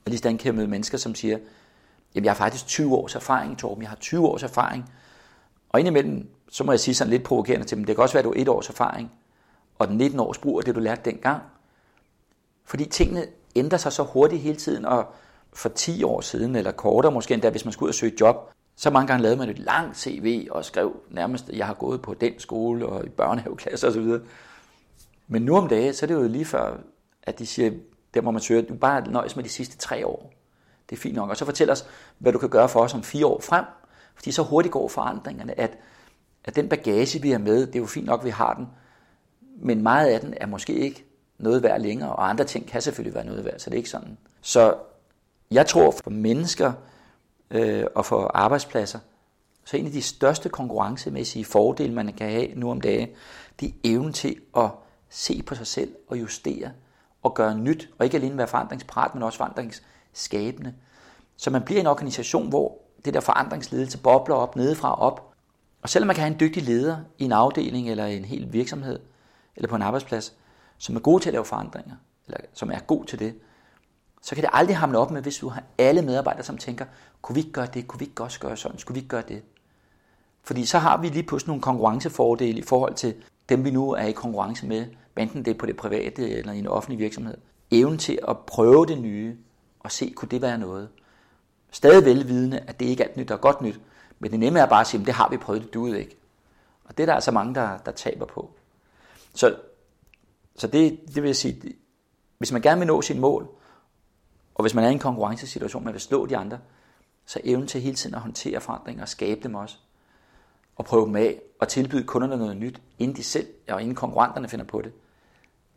Og 0.05 0.09
lige 0.09 0.17
sådan 0.17 0.37
kan 0.37 0.45
jeg 0.45 0.55
møde 0.55 0.67
mennesker, 0.67 0.97
som 0.97 1.15
siger, 1.15 1.37
jamen 2.15 2.25
jeg 2.25 2.31
har 2.31 2.37
faktisk 2.37 2.67
20 2.67 2.95
års 2.95 3.15
erfaring, 3.15 3.57
Torben, 3.57 3.81
jeg 3.81 3.89
har 3.89 3.97
20 3.97 4.27
års 4.27 4.43
erfaring. 4.43 4.89
Og 5.69 5.79
indimellem, 5.79 6.29
så 6.55 6.63
må 6.63 6.71
jeg 6.71 6.79
sige 6.79 6.95
sådan 6.95 7.11
lidt 7.11 7.23
provokerende 7.23 7.65
til 7.65 7.77
dem, 7.77 7.85
det 7.85 7.95
kan 7.95 8.01
også 8.01 8.13
være, 8.13 8.19
at 8.19 8.25
du 8.25 8.33
har 8.35 8.41
et 8.41 8.47
års 8.47 8.69
erfaring, 8.69 9.11
og 9.79 9.87
den 9.87 9.97
19 9.97 10.19
års 10.19 10.37
brug 10.37 10.59
af 10.59 10.65
det, 10.65 10.75
du 10.75 10.79
lærte 10.79 11.01
dengang. 11.05 11.41
Fordi 12.65 12.85
tingene 12.85 13.25
ændrer 13.55 13.77
sig 13.77 13.93
så 13.93 14.03
hurtigt 14.03 14.41
hele 14.41 14.55
tiden, 14.55 14.85
og 14.85 15.05
for 15.53 15.69
10 15.69 16.03
år 16.03 16.21
siden, 16.21 16.55
eller 16.55 16.71
kortere 16.71 17.11
måske 17.11 17.33
endda, 17.33 17.49
hvis 17.49 17.65
man 17.65 17.71
skulle 17.71 17.87
ud 17.87 17.89
og 17.89 17.95
søge 17.95 18.13
job, 18.21 18.51
så 18.75 18.89
mange 18.89 19.07
gange 19.07 19.23
lavede 19.23 19.37
man 19.37 19.49
et 19.49 19.59
langt 19.59 19.97
CV 19.97 20.47
og 20.51 20.65
skrev 20.65 20.95
nærmest, 21.09 21.49
at 21.49 21.57
jeg 21.57 21.67
har 21.67 21.73
gået 21.73 22.01
på 22.01 22.13
den 22.13 22.39
skole 22.39 22.85
og 22.85 23.05
i 23.05 23.09
børnehaveklasse 23.09 23.87
osv. 23.87 24.17
Men 25.27 25.41
nu 25.41 25.57
om 25.57 25.67
dagen, 25.67 25.93
så 25.93 26.05
er 26.05 26.07
det 26.07 26.13
jo 26.13 26.27
lige 26.27 26.45
før, 26.45 26.77
at 27.23 27.39
de 27.39 27.45
siger, 27.45 27.71
der 28.13 28.21
må 28.21 28.31
man 28.31 28.41
søge, 28.41 28.61
du 28.61 28.75
bare 28.75 29.11
nøjes 29.11 29.35
med 29.35 29.43
de 29.43 29.49
sidste 29.49 29.77
tre 29.77 30.07
år. 30.07 30.33
Det 30.89 30.95
er 30.95 30.99
fint 30.99 31.15
nok. 31.15 31.29
Og 31.29 31.37
så 31.37 31.45
fortæl 31.45 31.69
os, 31.69 31.85
hvad 32.17 32.33
du 32.33 32.39
kan 32.39 32.49
gøre 32.49 32.69
for 32.69 32.79
os 32.79 32.93
om 32.93 33.03
fire 33.03 33.25
år 33.25 33.41
frem. 33.41 33.65
Fordi 34.15 34.31
så 34.31 34.43
hurtigt 34.43 34.71
går 34.71 34.87
forandringerne, 34.87 35.59
at, 35.59 35.77
at 36.45 36.55
den 36.55 36.69
bagage, 36.69 37.21
vi 37.21 37.31
har 37.31 37.39
med, 37.39 37.67
det 37.67 37.75
er 37.75 37.79
jo 37.79 37.85
fint 37.85 38.05
nok, 38.05 38.19
at 38.19 38.25
vi 38.25 38.29
har 38.29 38.53
den. 38.53 38.67
Men 39.57 39.83
meget 39.83 40.07
af 40.07 40.19
den 40.19 40.33
er 40.37 40.45
måske 40.45 40.73
ikke 40.73 41.05
noget 41.37 41.63
værd 41.63 41.81
længere, 41.81 42.15
og 42.15 42.29
andre 42.29 42.43
ting 42.43 42.67
kan 42.67 42.81
selvfølgelig 42.81 43.15
være 43.15 43.25
noget 43.25 43.45
værd, 43.45 43.59
så 43.59 43.69
det 43.69 43.75
er 43.75 43.77
ikke 43.77 43.89
sådan. 43.89 44.17
Så 44.41 44.75
jeg 45.51 45.67
tror 45.67 45.91
for 45.91 46.09
mennesker 46.09 46.73
øh, 47.51 47.85
og 47.95 48.05
for 48.05 48.31
arbejdspladser, 48.33 48.99
så 49.65 49.77
en 49.77 49.85
af 49.85 49.91
de 49.91 50.01
største 50.01 50.49
konkurrencemæssige 50.49 51.45
fordele, 51.45 51.93
man 51.93 52.13
kan 52.13 52.29
have 52.29 52.47
nu 52.55 52.71
om 52.71 52.81
dagen, 52.81 53.09
det 53.59 53.67
er 53.67 53.73
evnen 53.83 54.13
til 54.13 54.35
at 54.57 54.69
se 55.09 55.43
på 55.43 55.55
sig 55.55 55.67
selv 55.67 55.95
og 56.07 56.19
justere 56.19 56.71
og 57.23 57.33
gøre 57.33 57.57
nyt, 57.57 57.89
og 57.99 58.05
ikke 58.05 58.17
alene 58.17 58.37
være 58.37 58.47
forandringsparat, 58.47 59.13
men 59.13 59.23
også 59.23 59.37
forandringsskabende. 59.37 60.73
Så 61.37 61.49
man 61.49 61.61
bliver 61.61 61.81
en 61.81 61.87
organisation, 61.87 62.49
hvor 62.49 62.77
det 63.05 63.13
der 63.13 63.19
forandringsledelse 63.19 63.97
bobler 63.97 64.35
op, 64.35 64.55
nedefra 64.55 65.01
op. 65.01 65.24
Og 65.85 65.89
selvom 65.89 66.07
man 66.07 66.15
kan 66.15 66.21
have 66.21 66.33
en 66.33 66.39
dygtig 66.39 66.63
leder 66.63 66.97
i 67.17 67.23
en 67.23 67.31
afdeling 67.31 67.89
eller 67.89 68.05
i 68.05 68.17
en 68.17 68.25
hel 68.25 68.53
virksomhed, 68.53 68.99
eller 69.55 69.69
på 69.69 69.75
en 69.75 69.81
arbejdsplads, 69.81 70.33
som 70.77 70.95
er 70.95 70.99
god 70.99 71.19
til 71.19 71.29
at 71.29 71.33
lave 71.33 71.45
forandringer, 71.45 71.95
eller 72.27 72.39
som 72.53 72.71
er 72.71 72.79
god 72.79 73.05
til 73.05 73.19
det, 73.19 73.35
så 74.21 74.35
kan 74.35 74.43
det 74.43 74.49
aldrig 74.53 74.77
hamle 74.77 74.97
op 74.97 75.11
med, 75.11 75.21
hvis 75.21 75.37
du 75.37 75.49
har 75.49 75.63
alle 75.77 76.01
medarbejdere, 76.01 76.43
som 76.43 76.57
tænker, 76.57 76.85
kunne 77.21 77.33
vi 77.33 77.39
ikke 77.39 77.51
gøre 77.51 77.65
det, 77.73 77.87
kunne 77.87 77.99
vi 77.99 78.05
ikke 78.05 78.23
også 78.23 78.39
gøre 78.39 78.57
sådan, 78.57 78.77
skulle 78.77 78.95
vi 78.95 78.99
ikke 78.99 79.09
gøre 79.09 79.23
det? 79.27 79.43
Fordi 80.43 80.65
så 80.65 80.77
har 80.77 81.01
vi 81.01 81.07
lige 81.07 81.23
pludselig 81.23 81.47
nogle 81.47 81.61
konkurrencefordele 81.61 82.59
i 82.59 82.63
forhold 82.63 82.93
til 82.93 83.15
dem, 83.49 83.65
vi 83.65 83.71
nu 83.71 83.91
er 83.91 84.05
i 84.05 84.11
konkurrence 84.11 84.65
med, 84.65 84.85
enten 85.17 85.45
det 85.45 85.51
er 85.51 85.57
på 85.57 85.65
det 85.65 85.77
private 85.77 86.29
eller 86.29 86.53
i 86.53 86.59
en 86.59 86.67
offentlig 86.67 86.99
virksomhed. 86.99 87.37
Evnen 87.71 87.97
til 87.97 88.19
at 88.27 88.37
prøve 88.39 88.85
det 88.85 89.01
nye 89.01 89.37
og 89.79 89.91
se, 89.91 90.13
kunne 90.15 90.29
det 90.29 90.41
være 90.41 90.57
noget? 90.57 90.89
Stadig 91.71 92.05
velvidende, 92.05 92.59
at 92.59 92.79
det 92.79 92.85
ikke 92.85 93.03
er 93.03 93.07
alt 93.07 93.17
nyt, 93.17 93.27
der 93.27 93.35
er 93.35 93.39
godt 93.39 93.61
nyt, 93.61 93.79
men 94.19 94.31
det 94.31 94.39
nemme 94.39 94.59
er 94.59 94.65
bare 94.65 94.81
at 94.81 94.87
sige, 94.87 95.01
at 95.01 95.07
det 95.07 95.13
har 95.13 95.29
vi 95.29 95.37
prøvet, 95.37 95.61
det 95.61 95.73
duede 95.73 95.99
ikke. 95.99 96.17
Og 96.85 96.97
det 96.97 97.03
er 97.03 97.07
der 97.07 97.13
altså 97.13 97.31
mange, 97.31 97.55
der, 97.55 97.77
der 97.77 97.91
taber 97.91 98.25
på. 98.25 98.51
Så, 99.33 99.55
så 100.55 100.67
det, 100.67 100.99
det 101.07 101.23
vil 101.23 101.29
jeg 101.29 101.35
sige, 101.35 101.75
hvis 102.37 102.51
man 102.51 102.61
gerne 102.61 102.79
vil 102.79 102.87
nå 102.87 103.01
sit 103.01 103.17
mål, 103.17 103.49
og 104.55 104.63
hvis 104.63 104.73
man 104.73 104.83
er 104.83 104.89
i 104.89 104.93
en 104.93 104.99
konkurrencesituation, 104.99 105.83
man 105.83 105.93
vil 105.93 106.01
slå 106.01 106.25
de 106.25 106.37
andre, 106.37 106.59
så 107.25 107.39
evnen 107.43 107.67
til 107.67 107.81
hele 107.81 107.95
tiden 107.95 108.15
at 108.15 108.21
håndtere 108.21 108.61
forandringer 108.61 109.01
og 109.01 109.09
skabe 109.09 109.43
dem 109.43 109.55
også, 109.55 109.77
og 110.75 110.85
prøve 110.85 111.05
dem 111.05 111.15
af, 111.15 111.41
og 111.59 111.67
tilbyde 111.67 112.03
kunderne 112.03 112.37
noget 112.37 112.57
nyt, 112.57 112.81
inden 112.99 113.17
de 113.17 113.23
selv, 113.23 113.47
og 113.69 113.81
inden 113.81 113.95
konkurrenterne 113.95 114.49
finder 114.49 114.65
på 114.65 114.81
det. 114.81 114.93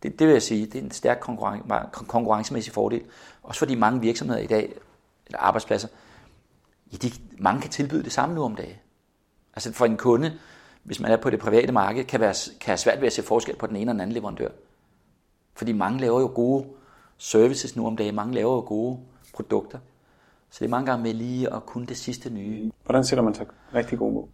Det, 0.02 0.18
det 0.18 0.26
vil 0.26 0.32
jeg 0.32 0.42
sige, 0.42 0.66
det 0.66 0.74
er 0.74 0.82
en 0.82 0.90
stærk 0.90 1.20
konkurrencemæssig 1.92 2.72
fordel. 2.72 3.04
Også 3.42 3.58
fordi 3.58 3.74
mange 3.74 4.00
virksomheder 4.00 4.40
i 4.40 4.46
dag, 4.46 4.74
eller 5.26 5.38
arbejdspladser, 5.38 5.88
ja, 6.92 6.96
de, 6.96 7.10
mange 7.38 7.60
kan 7.60 7.70
tilbyde 7.70 8.02
det 8.02 8.12
samme 8.12 8.34
nu 8.34 8.42
om 8.42 8.54
dagen. 8.54 8.76
Altså 9.54 9.72
for 9.72 9.86
en 9.86 9.96
kunde, 9.96 10.38
hvis 10.82 11.00
man 11.00 11.10
er 11.10 11.16
på 11.16 11.30
det 11.30 11.40
private 11.40 11.72
marked, 11.72 12.04
kan, 12.04 12.20
være, 12.20 12.34
kan 12.60 12.70
have 12.70 12.78
svært 12.78 13.00
ved 13.00 13.06
at 13.06 13.12
se 13.12 13.22
forskel 13.22 13.56
på 13.56 13.66
den 13.66 13.76
ene 13.76 13.90
og 13.90 13.94
den 13.94 14.00
anden 14.00 14.14
leverandør. 14.14 14.48
Fordi 15.54 15.72
mange 15.72 16.00
laver 16.00 16.20
jo 16.20 16.30
gode 16.34 16.66
services 17.16 17.76
nu 17.76 17.86
om 17.86 17.96
dagen, 17.96 18.14
mange 18.14 18.34
laver 18.34 18.54
jo 18.54 18.60
gode 18.60 18.98
produkter. 19.34 19.78
Så 20.50 20.56
det 20.60 20.64
er 20.64 20.70
mange 20.70 20.86
gange 20.86 21.02
med 21.02 21.14
lige 21.14 21.54
at 21.54 21.66
kunne 21.66 21.86
det 21.86 21.96
sidste 21.96 22.30
nye. 22.30 22.70
Hvordan 22.84 23.04
sætter 23.04 23.22
man 23.22 23.34
så 23.34 23.44
rigtig 23.74 23.98
god 23.98 24.12
mål? 24.12 24.28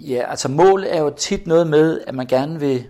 Ja, 0.00 0.24
altså 0.28 0.48
mål 0.48 0.84
er 0.84 1.02
jo 1.02 1.10
tit 1.10 1.46
noget 1.46 1.66
med, 1.66 2.00
at 2.06 2.14
man 2.14 2.26
gerne 2.26 2.60
vil 2.60 2.88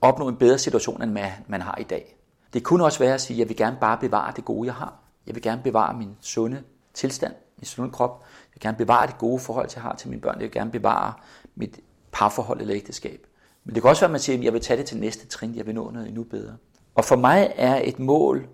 opnå 0.00 0.28
en 0.28 0.36
bedre 0.36 0.58
situation, 0.58 1.02
end 1.02 1.18
man 1.46 1.60
har 1.60 1.78
i 1.80 1.82
dag. 1.82 2.16
Det 2.52 2.62
kunne 2.64 2.84
også 2.84 2.98
være 2.98 3.14
at 3.14 3.20
sige, 3.20 3.34
at 3.34 3.38
jeg 3.38 3.48
vil 3.48 3.56
gerne 3.56 3.76
bare 3.80 3.98
bevare 3.98 4.32
det 4.36 4.44
gode, 4.44 4.66
jeg 4.66 4.74
har. 4.74 4.94
Jeg 5.26 5.34
vil 5.34 5.42
gerne 5.42 5.62
bevare 5.62 5.98
min 5.98 6.16
sunde 6.20 6.62
tilstand, 6.96 7.34
min 7.56 7.64
sunde 7.64 7.92
krop. 7.92 8.20
Jeg 8.20 8.54
vil 8.54 8.60
gerne 8.60 8.76
bevare 8.76 9.06
det 9.06 9.18
gode 9.18 9.38
forhold, 9.38 9.68
jeg 9.74 9.82
har 9.82 9.96
til 9.96 10.08
mine 10.08 10.20
børn. 10.20 10.34
Jeg 10.34 10.42
vil 10.42 10.50
gerne 10.50 10.70
bevare 10.70 11.12
mit 11.54 11.80
parforhold 12.12 12.60
eller 12.60 12.76
ægteskab. 12.76 13.26
Men 13.64 13.74
det 13.74 13.82
kan 13.82 13.90
også 13.90 14.00
være, 14.00 14.08
at 14.08 14.12
man 14.12 14.20
siger, 14.20 14.38
at 14.38 14.44
jeg 14.44 14.52
vil 14.52 14.60
tage 14.60 14.76
det 14.76 14.86
til 14.86 14.96
næste 14.96 15.26
trin, 15.26 15.56
jeg 15.56 15.66
vil 15.66 15.74
nå 15.74 15.90
noget 15.90 16.08
endnu 16.08 16.24
bedre. 16.24 16.56
Og 16.94 17.04
for 17.04 17.16
mig 17.16 17.52
er 17.56 17.80
et 17.84 17.98
mål 17.98 18.48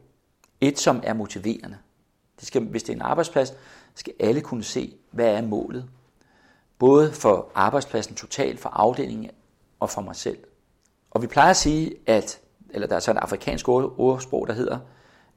et, 0.61 0.79
som 0.79 1.01
er 1.05 1.15
motiverende. 1.15 1.77
Det 2.41 2.47
skal, 2.47 2.63
hvis 2.63 2.83
det 2.83 2.93
er 2.93 2.97
en 2.97 3.03
arbejdsplads, 3.03 3.55
skal 3.95 4.13
alle 4.21 4.41
kunne 4.41 4.65
se, 4.65 4.97
hvad 5.11 5.27
er 5.27 5.43
målet. 5.43 5.89
Både 6.79 7.13
for 7.13 7.53
arbejdspladsen 7.55 8.15
totalt, 8.15 8.61
for 8.61 8.69
afdelingen 8.69 9.31
og 9.81 9.91
for 9.91 10.01
mig 10.01 10.17
selv. 10.17 10.39
Og 11.11 11.23
vi 11.23 11.27
plejer 11.27 11.51
at 11.51 11.57
sige, 11.57 11.95
at, 12.07 12.41
eller 12.71 12.87
der 12.87 12.97
er 12.97 13.01
så 13.01 13.11
et 13.11 13.17
afrikansk 13.17 13.69
ordsprog, 13.69 14.47
der 14.47 14.53
hedder, 14.53 14.79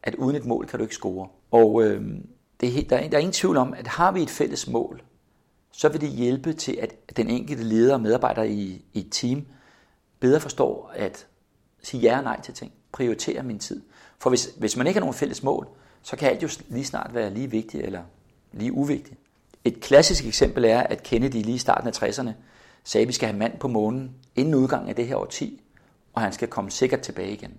at 0.03 0.15
uden 0.15 0.35
et 0.35 0.45
mål 0.45 0.67
kan 0.67 0.79
du 0.79 0.85
ikke 0.85 0.95
score. 0.95 1.27
Og 1.51 1.83
øh, 1.83 2.01
det 2.61 2.89
der, 2.89 2.97
er, 2.97 3.09
der 3.09 3.17
er 3.17 3.21
ingen 3.21 3.33
tvivl 3.33 3.57
om, 3.57 3.73
at 3.73 3.87
har 3.87 4.11
vi 4.11 4.21
et 4.21 4.29
fælles 4.29 4.67
mål, 4.67 5.03
så 5.71 5.89
vil 5.89 6.01
det 6.01 6.09
hjælpe 6.09 6.53
til, 6.53 6.77
at 6.81 7.17
den 7.17 7.29
enkelte 7.29 7.63
leder 7.63 7.93
og 7.93 8.01
medarbejder 8.01 8.43
i, 8.43 8.85
i 8.93 8.99
et 8.99 9.07
team 9.11 9.45
bedre 10.19 10.39
forstår 10.39 10.91
at 10.95 11.27
sige 11.83 12.01
ja 12.01 12.17
og 12.17 12.23
nej 12.23 12.41
til 12.41 12.53
ting. 12.53 12.71
Prioritere 12.91 13.43
min 13.43 13.59
tid. 13.59 13.81
For 14.19 14.29
hvis, 14.29 14.49
hvis 14.57 14.77
man 14.77 14.87
ikke 14.87 14.97
har 14.97 15.01
nogen 15.01 15.13
fælles 15.13 15.43
mål, 15.43 15.67
så 16.01 16.15
kan 16.15 16.29
alt 16.29 16.43
jo 16.43 16.49
lige 16.67 16.85
snart 16.85 17.13
være 17.13 17.33
lige 17.33 17.51
vigtigt 17.51 17.85
eller 17.85 18.03
lige 18.51 18.71
uvigtigt. 18.71 19.19
Et 19.63 19.81
klassisk 19.81 20.25
eksempel 20.25 20.65
er, 20.65 20.79
at 20.79 21.03
Kennedy 21.03 21.33
lige 21.33 21.55
i 21.55 21.57
starten 21.57 21.87
af 21.87 22.03
60'erne 22.03 22.29
sagde, 22.83 23.01
at 23.01 23.07
vi 23.07 23.13
skal 23.13 23.27
have 23.27 23.39
mand 23.39 23.59
på 23.59 23.67
månen 23.67 24.11
inden 24.35 24.55
udgangen 24.55 24.89
af 24.89 24.95
det 24.95 25.07
her 25.07 25.15
årti, 25.15 25.61
og 26.13 26.21
han 26.21 26.33
skal 26.33 26.47
komme 26.47 26.71
sikkert 26.71 26.99
tilbage 26.99 27.31
igen. 27.31 27.57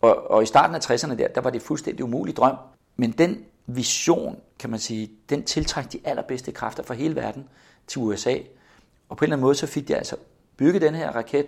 Og, 0.00 0.30
og 0.30 0.42
i 0.42 0.46
starten 0.46 0.76
af 0.76 0.90
60'erne 0.90 1.14
der, 1.14 1.28
der 1.28 1.40
var 1.40 1.50
det 1.50 1.62
fuldstændig 1.62 2.04
umulig 2.04 2.36
drøm. 2.36 2.56
Men 2.96 3.10
den 3.10 3.44
vision, 3.66 4.40
kan 4.58 4.70
man 4.70 4.78
sige, 4.78 5.10
den 5.28 5.44
tiltræk 5.44 5.92
de 5.92 6.00
allerbedste 6.04 6.52
kræfter 6.52 6.82
fra 6.82 6.94
hele 6.94 7.16
verden 7.16 7.48
til 7.86 8.00
USA. 8.00 8.34
Og 9.08 9.16
på 9.16 9.24
en 9.24 9.26
eller 9.26 9.36
anden 9.36 9.44
måde, 9.44 9.54
så 9.54 9.66
fik 9.66 9.88
de 9.88 9.96
altså 9.96 10.16
bygget 10.56 10.82
den 10.82 10.94
her 10.94 11.10
raket 11.10 11.46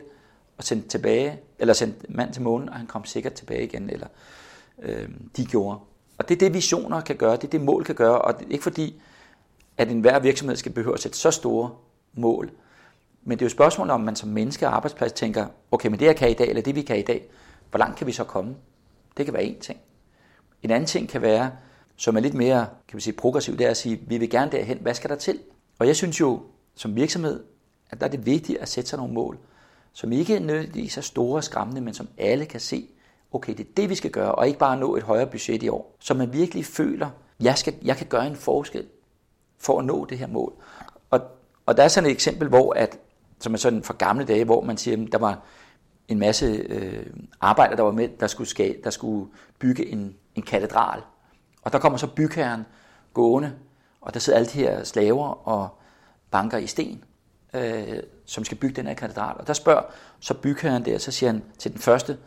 og 0.59 0.65
sendt 0.65 0.91
tilbage, 0.91 1.41
eller 1.59 1.75
sendt 1.75 2.15
mand 2.15 2.33
til 2.33 2.43
månen, 2.43 2.69
og 2.69 2.75
han 2.75 2.87
kom 2.87 3.05
sikkert 3.05 3.33
tilbage 3.33 3.65
igen, 3.65 3.91
eller 3.91 4.07
øh, 4.83 5.09
de 5.37 5.47
gjorde. 5.47 5.79
Og 6.19 6.29
det 6.29 6.35
er 6.35 6.39
det, 6.39 6.55
visioner 6.55 7.01
kan 7.01 7.17
gøre, 7.17 7.37
det 7.37 7.45
er 7.45 7.49
det, 7.49 7.61
mål 7.61 7.85
kan 7.85 7.95
gøre, 7.95 8.23
og 8.23 8.39
det 8.39 8.47
er 8.47 8.51
ikke 8.51 8.63
fordi, 8.63 9.03
at 9.77 9.89
enhver 9.89 10.19
virksomhed 10.19 10.57
skal 10.57 10.73
behøve 10.73 10.95
at 10.95 11.01
sætte 11.01 11.19
så 11.19 11.31
store 11.31 11.71
mål. 12.13 12.51
Men 13.23 13.39
det 13.39 13.45
er 13.45 13.47
jo 13.47 13.51
spørgsmålet, 13.51 13.93
om 13.93 14.01
man 14.01 14.17
som 14.17 14.29
menneske 14.29 14.67
og 14.67 14.77
arbejdsplads 14.77 15.13
tænker, 15.13 15.47
okay, 15.71 15.89
men 15.89 16.01
det 16.01 16.07
jeg 16.07 16.17
kan 16.17 16.31
i 16.31 16.35
dag, 16.35 16.49
eller 16.49 16.63
det 16.63 16.75
vi 16.75 16.83
kan 16.83 16.99
i 16.99 17.03
dag, 17.03 17.29
hvor 17.71 17.79
langt 17.79 17.99
kan 17.99 18.07
vi 18.07 18.13
så 18.13 18.25
komme? 18.25 18.57
Det 19.17 19.25
kan 19.25 19.35
være 19.35 19.45
en 19.45 19.61
ting. 19.61 19.81
En 20.63 20.71
anden 20.71 20.87
ting 20.87 21.09
kan 21.09 21.23
være, 21.23 21.51
som 21.97 22.17
er 22.17 22.21
lidt 22.21 22.35
mere 22.35 22.67
kan 22.89 22.97
vi 22.97 23.03
sige, 23.03 23.15
progressiv, 23.15 23.59
det 23.59 23.67
er 23.67 23.71
at 23.71 23.77
sige, 23.77 24.01
vi 24.07 24.19
vil 24.19 24.31
gerne 24.31 24.53
derhen, 24.53 24.79
hvad 24.79 24.95
skal 24.95 25.11
der 25.11 25.17
til? 25.17 25.41
Og 25.79 25.87
jeg 25.87 25.97
synes 25.97 26.21
jo, 26.21 26.43
som 26.75 26.97
virksomhed, 26.97 27.45
at 27.91 28.01
der 28.01 28.07
er 28.07 28.11
det 28.11 28.27
vigtigt 28.27 28.59
at 28.59 28.69
sætte 28.69 28.91
sig 28.91 28.97
nogle 28.97 29.15
mål, 29.15 29.39
som 29.93 30.13
ikke 30.13 30.37
er 30.37 30.41
nødvendigvis 30.41 30.97
er 30.97 31.01
store 31.01 31.37
og 31.37 31.45
skræmmende, 31.45 31.81
men 31.81 31.95
som 31.95 32.09
alle 32.19 32.47
kan 32.47 32.61
se, 32.61 32.89
okay, 33.33 33.53
det 33.53 33.61
er 33.61 33.71
det, 33.77 33.91
vi 33.91 33.95
skal 33.95 34.11
gøre, 34.11 34.35
og 34.35 34.47
ikke 34.47 34.59
bare 34.59 34.77
nå 34.77 34.97
et 34.97 35.03
højere 35.03 35.27
budget 35.27 35.63
i 35.63 35.69
år. 35.69 35.97
Så 35.99 36.15
man 36.15 36.33
virkelig 36.33 36.65
føler, 36.65 37.11
jeg, 37.41 37.59
skal, 37.59 37.75
jeg 37.83 37.97
kan 37.97 38.07
gøre 38.07 38.27
en 38.27 38.37
forskel 38.37 38.87
for 39.59 39.79
at 39.79 39.85
nå 39.85 40.05
det 40.05 40.19
her 40.19 40.27
mål. 40.27 40.53
Og, 41.11 41.21
og 41.67 41.77
der 41.77 41.83
er 41.83 41.89
sådan 41.89 42.11
et 42.11 42.13
eksempel, 42.13 42.49
hvor 42.49 42.73
at, 42.73 42.99
som 43.41 43.55
er 43.55 43.59
sådan 43.59 43.83
fra 43.83 43.95
gamle 43.99 44.25
dage, 44.25 44.45
hvor 44.45 44.61
man 44.61 44.77
siger, 44.77 45.07
at 45.07 45.13
der 45.13 45.19
var 45.19 45.43
en 46.09 46.19
masse 46.19 46.47
øh, 46.47 47.07
arbejdere, 47.41 47.77
der 47.77 47.83
var 47.83 47.93
med, 47.93 48.09
der 48.21 48.27
skulle, 48.27 48.49
skabe, 48.49 48.79
der 48.85 48.91
skulle 48.91 49.31
bygge 49.59 49.87
en, 49.87 50.17
en 50.35 50.43
katedral. 50.43 51.03
Og 51.65 51.73
der 51.73 51.79
kommer 51.79 51.99
så 51.99 52.07
bygherren 52.07 52.67
gående, 53.15 53.53
og 54.01 54.15
der 54.15 54.21
sidder 54.21 54.39
alle 54.39 54.49
de 54.49 54.59
her 54.59 54.85
slaver 54.85 55.49
og 55.49 55.69
banker 56.31 56.59
i 56.59 56.67
sten, 56.67 57.05
øh, 57.55 58.03
som 58.27 58.45
skal 58.45 58.59
bygge 58.59 58.77
den 58.77 58.87
her 58.87 58.95
katedral. 58.95 59.37
Og 59.39 59.47
der 59.47 59.53
spørger 59.53 59.83
så 60.21 60.35
bygherren 60.35 60.85
der, 60.85 60.99
så 60.99 61.11
siger 61.13 61.33
han 61.33 61.43
til 61.59 61.73
den 61.73 61.81
første, 61.81 62.19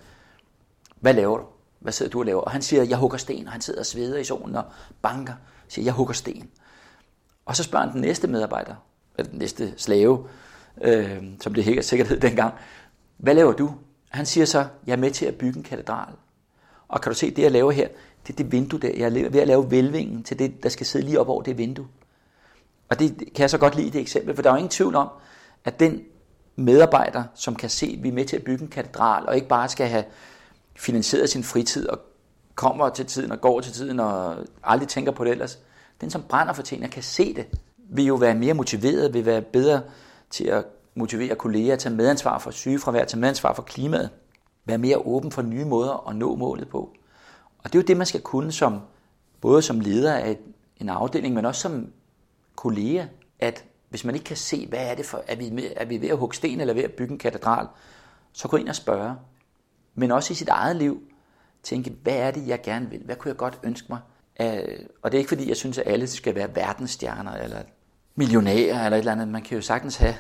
hvad 0.99 1.13
laver 1.13 1.37
du? 1.37 1.43
Hvad 1.79 1.93
sidder 1.93 2.11
du 2.11 2.19
og 2.19 2.25
laver? 2.25 2.41
Og 2.41 2.51
han 2.51 2.61
siger, 2.61 2.83
jeg 2.83 2.97
hugger 2.97 3.17
sten, 3.17 3.45
og 3.45 3.51
han 3.51 3.61
sidder 3.61 3.79
og 3.79 3.85
sveder 3.85 4.17
i 4.17 4.23
solen 4.23 4.55
og 4.55 4.63
banker. 5.01 5.33
Siger, 5.67 5.85
jeg 5.85 5.93
hugger 5.93 6.13
sten. 6.13 6.49
Og 7.45 7.55
så 7.55 7.63
spørger 7.63 7.85
han 7.85 7.93
den 7.93 8.01
næste 8.01 8.27
medarbejder, 8.27 8.75
eller 9.17 9.29
den 9.29 9.39
næste 9.39 9.73
slave, 9.77 10.27
øh, 10.81 11.23
som 11.41 11.53
det 11.53 11.63
helt 11.63 11.85
sikkert 11.85 12.07
hed 12.07 12.19
dengang, 12.19 12.53
hvad 13.17 13.35
laver 13.35 13.51
du? 13.51 13.75
Han 14.09 14.25
siger 14.25 14.45
så, 14.45 14.65
jeg 14.87 14.93
er 14.93 14.97
med 14.97 15.11
til 15.11 15.25
at 15.25 15.35
bygge 15.35 15.57
en 15.57 15.63
katedral. 15.63 16.13
Og 16.87 17.01
kan 17.01 17.11
du 17.11 17.15
se, 17.15 17.31
det 17.31 17.41
jeg 17.43 17.51
laver 17.51 17.71
her, 17.71 17.87
det 18.27 18.33
er 18.33 18.37
det 18.37 18.51
vindue 18.51 18.79
der. 18.79 18.91
Jeg 18.97 19.05
er 19.05 19.29
ved 19.29 19.39
at 19.39 19.47
lave 19.47 19.71
velvingen 19.71 20.23
til 20.23 20.39
det, 20.39 20.63
der 20.63 20.69
skal 20.69 20.85
sidde 20.85 21.05
lige 21.05 21.19
op 21.19 21.29
over 21.29 21.41
det 21.41 21.57
vindue. 21.57 21.87
Og 22.89 22.99
det 22.99 23.17
kan 23.17 23.41
jeg 23.41 23.49
så 23.49 23.57
godt 23.57 23.75
lide 23.75 23.91
det 23.91 24.01
eksempel, 24.01 24.35
for 24.35 24.41
der 24.41 24.49
er 24.49 24.53
jo 24.53 24.57
ingen 24.57 24.69
tvivl 24.69 24.95
om, 24.95 25.09
at 25.65 25.79
den 25.79 26.01
medarbejder, 26.55 27.23
som 27.35 27.55
kan 27.55 27.69
se, 27.69 27.93
at 27.97 28.03
vi 28.03 28.09
er 28.09 28.13
med 28.13 28.25
til 28.25 28.35
at 28.35 28.43
bygge 28.43 28.63
en 28.63 28.69
katedral, 28.69 29.27
og 29.27 29.35
ikke 29.35 29.47
bare 29.47 29.69
skal 29.69 29.87
have 29.87 30.03
finansieret 30.75 31.29
sin 31.29 31.43
fritid, 31.43 31.89
og 31.89 31.99
kommer 32.55 32.89
til 32.89 33.05
tiden 33.05 33.31
og 33.31 33.41
går 33.41 33.61
til 33.61 33.73
tiden, 33.73 33.99
og 33.99 34.35
aldrig 34.63 34.87
tænker 34.87 35.11
på 35.11 35.23
det 35.23 35.31
ellers, 35.31 35.59
den 36.01 36.09
som 36.09 36.23
brænder 36.29 36.53
for 36.53 36.61
tingene, 36.61 36.89
kan 36.89 37.03
se 37.03 37.33
det, 37.33 37.45
vil 37.89 38.05
jo 38.05 38.15
være 38.15 38.35
mere 38.35 38.53
motiveret, 38.53 39.13
vil 39.13 39.25
være 39.25 39.41
bedre 39.41 39.81
til 40.29 40.43
at 40.47 40.65
motivere 40.95 41.35
kolleger, 41.35 41.75
tage 41.75 41.95
medansvar 41.95 42.39
for 42.39 42.51
sygefravær, 42.51 43.05
tage 43.05 43.19
medansvar 43.19 43.53
for 43.53 43.63
klimaet, 43.63 44.09
være 44.65 44.77
mere 44.77 44.97
åben 44.97 45.31
for 45.31 45.41
nye 45.41 45.65
måder 45.65 46.09
at 46.09 46.15
nå 46.15 46.35
målet 46.35 46.69
på. 46.69 46.93
Og 47.67 47.73
det 47.73 47.79
er 47.79 47.83
jo 47.83 47.87
det, 47.87 47.97
man 47.97 48.05
skal 48.05 48.21
kunne 48.21 48.51
som, 48.51 48.79
både 49.41 49.61
som 49.61 49.79
leder 49.79 50.13
af 50.13 50.37
en 50.77 50.89
afdeling, 50.89 51.35
men 51.35 51.45
også 51.45 51.61
som 51.61 51.91
kollega, 52.55 53.05
at 53.39 53.65
hvis 53.89 54.05
man 54.05 54.15
ikke 54.15 54.25
kan 54.25 54.37
se, 54.37 54.67
hvad 54.67 54.91
er 54.91 54.95
det 54.95 55.05
for, 55.05 55.23
er 55.27 55.35
vi, 55.35 55.49
med, 55.49 55.63
er 55.75 55.85
vi 55.85 56.01
ved 56.01 56.09
at 56.09 56.17
hugge 56.17 56.35
sten 56.35 56.61
eller 56.61 56.73
ved 56.73 56.83
at 56.83 56.91
bygge 56.91 57.11
en 57.11 57.19
katedral, 57.19 57.67
så 58.33 58.47
gå 58.47 58.57
ind 58.57 58.69
og 58.69 58.75
spørge. 58.75 59.15
Men 59.95 60.11
også 60.11 60.33
i 60.33 60.35
sit 60.35 60.49
eget 60.49 60.75
liv, 60.75 61.01
tænke, 61.63 61.95
hvad 62.03 62.15
er 62.15 62.31
det, 62.31 62.47
jeg 62.47 62.61
gerne 62.61 62.89
vil? 62.89 63.01
Hvad 63.05 63.15
kunne 63.15 63.29
jeg 63.29 63.37
godt 63.37 63.59
ønske 63.63 63.87
mig? 63.89 63.99
Øh, 64.41 64.79
og 65.01 65.11
det 65.11 65.17
er 65.17 65.19
ikke 65.19 65.29
fordi, 65.29 65.47
jeg 65.49 65.57
synes, 65.57 65.77
at 65.77 65.87
alle 65.87 66.07
skal 66.07 66.35
være 66.35 66.55
verdensstjerner 66.55 67.33
eller 67.33 67.61
millionærer 68.15 68.85
eller 68.85 68.97
et 68.97 68.99
eller 68.99 69.11
andet. 69.11 69.27
Man 69.27 69.41
kan 69.41 69.55
jo 69.55 69.61
sagtens 69.61 69.95
have 69.95 70.15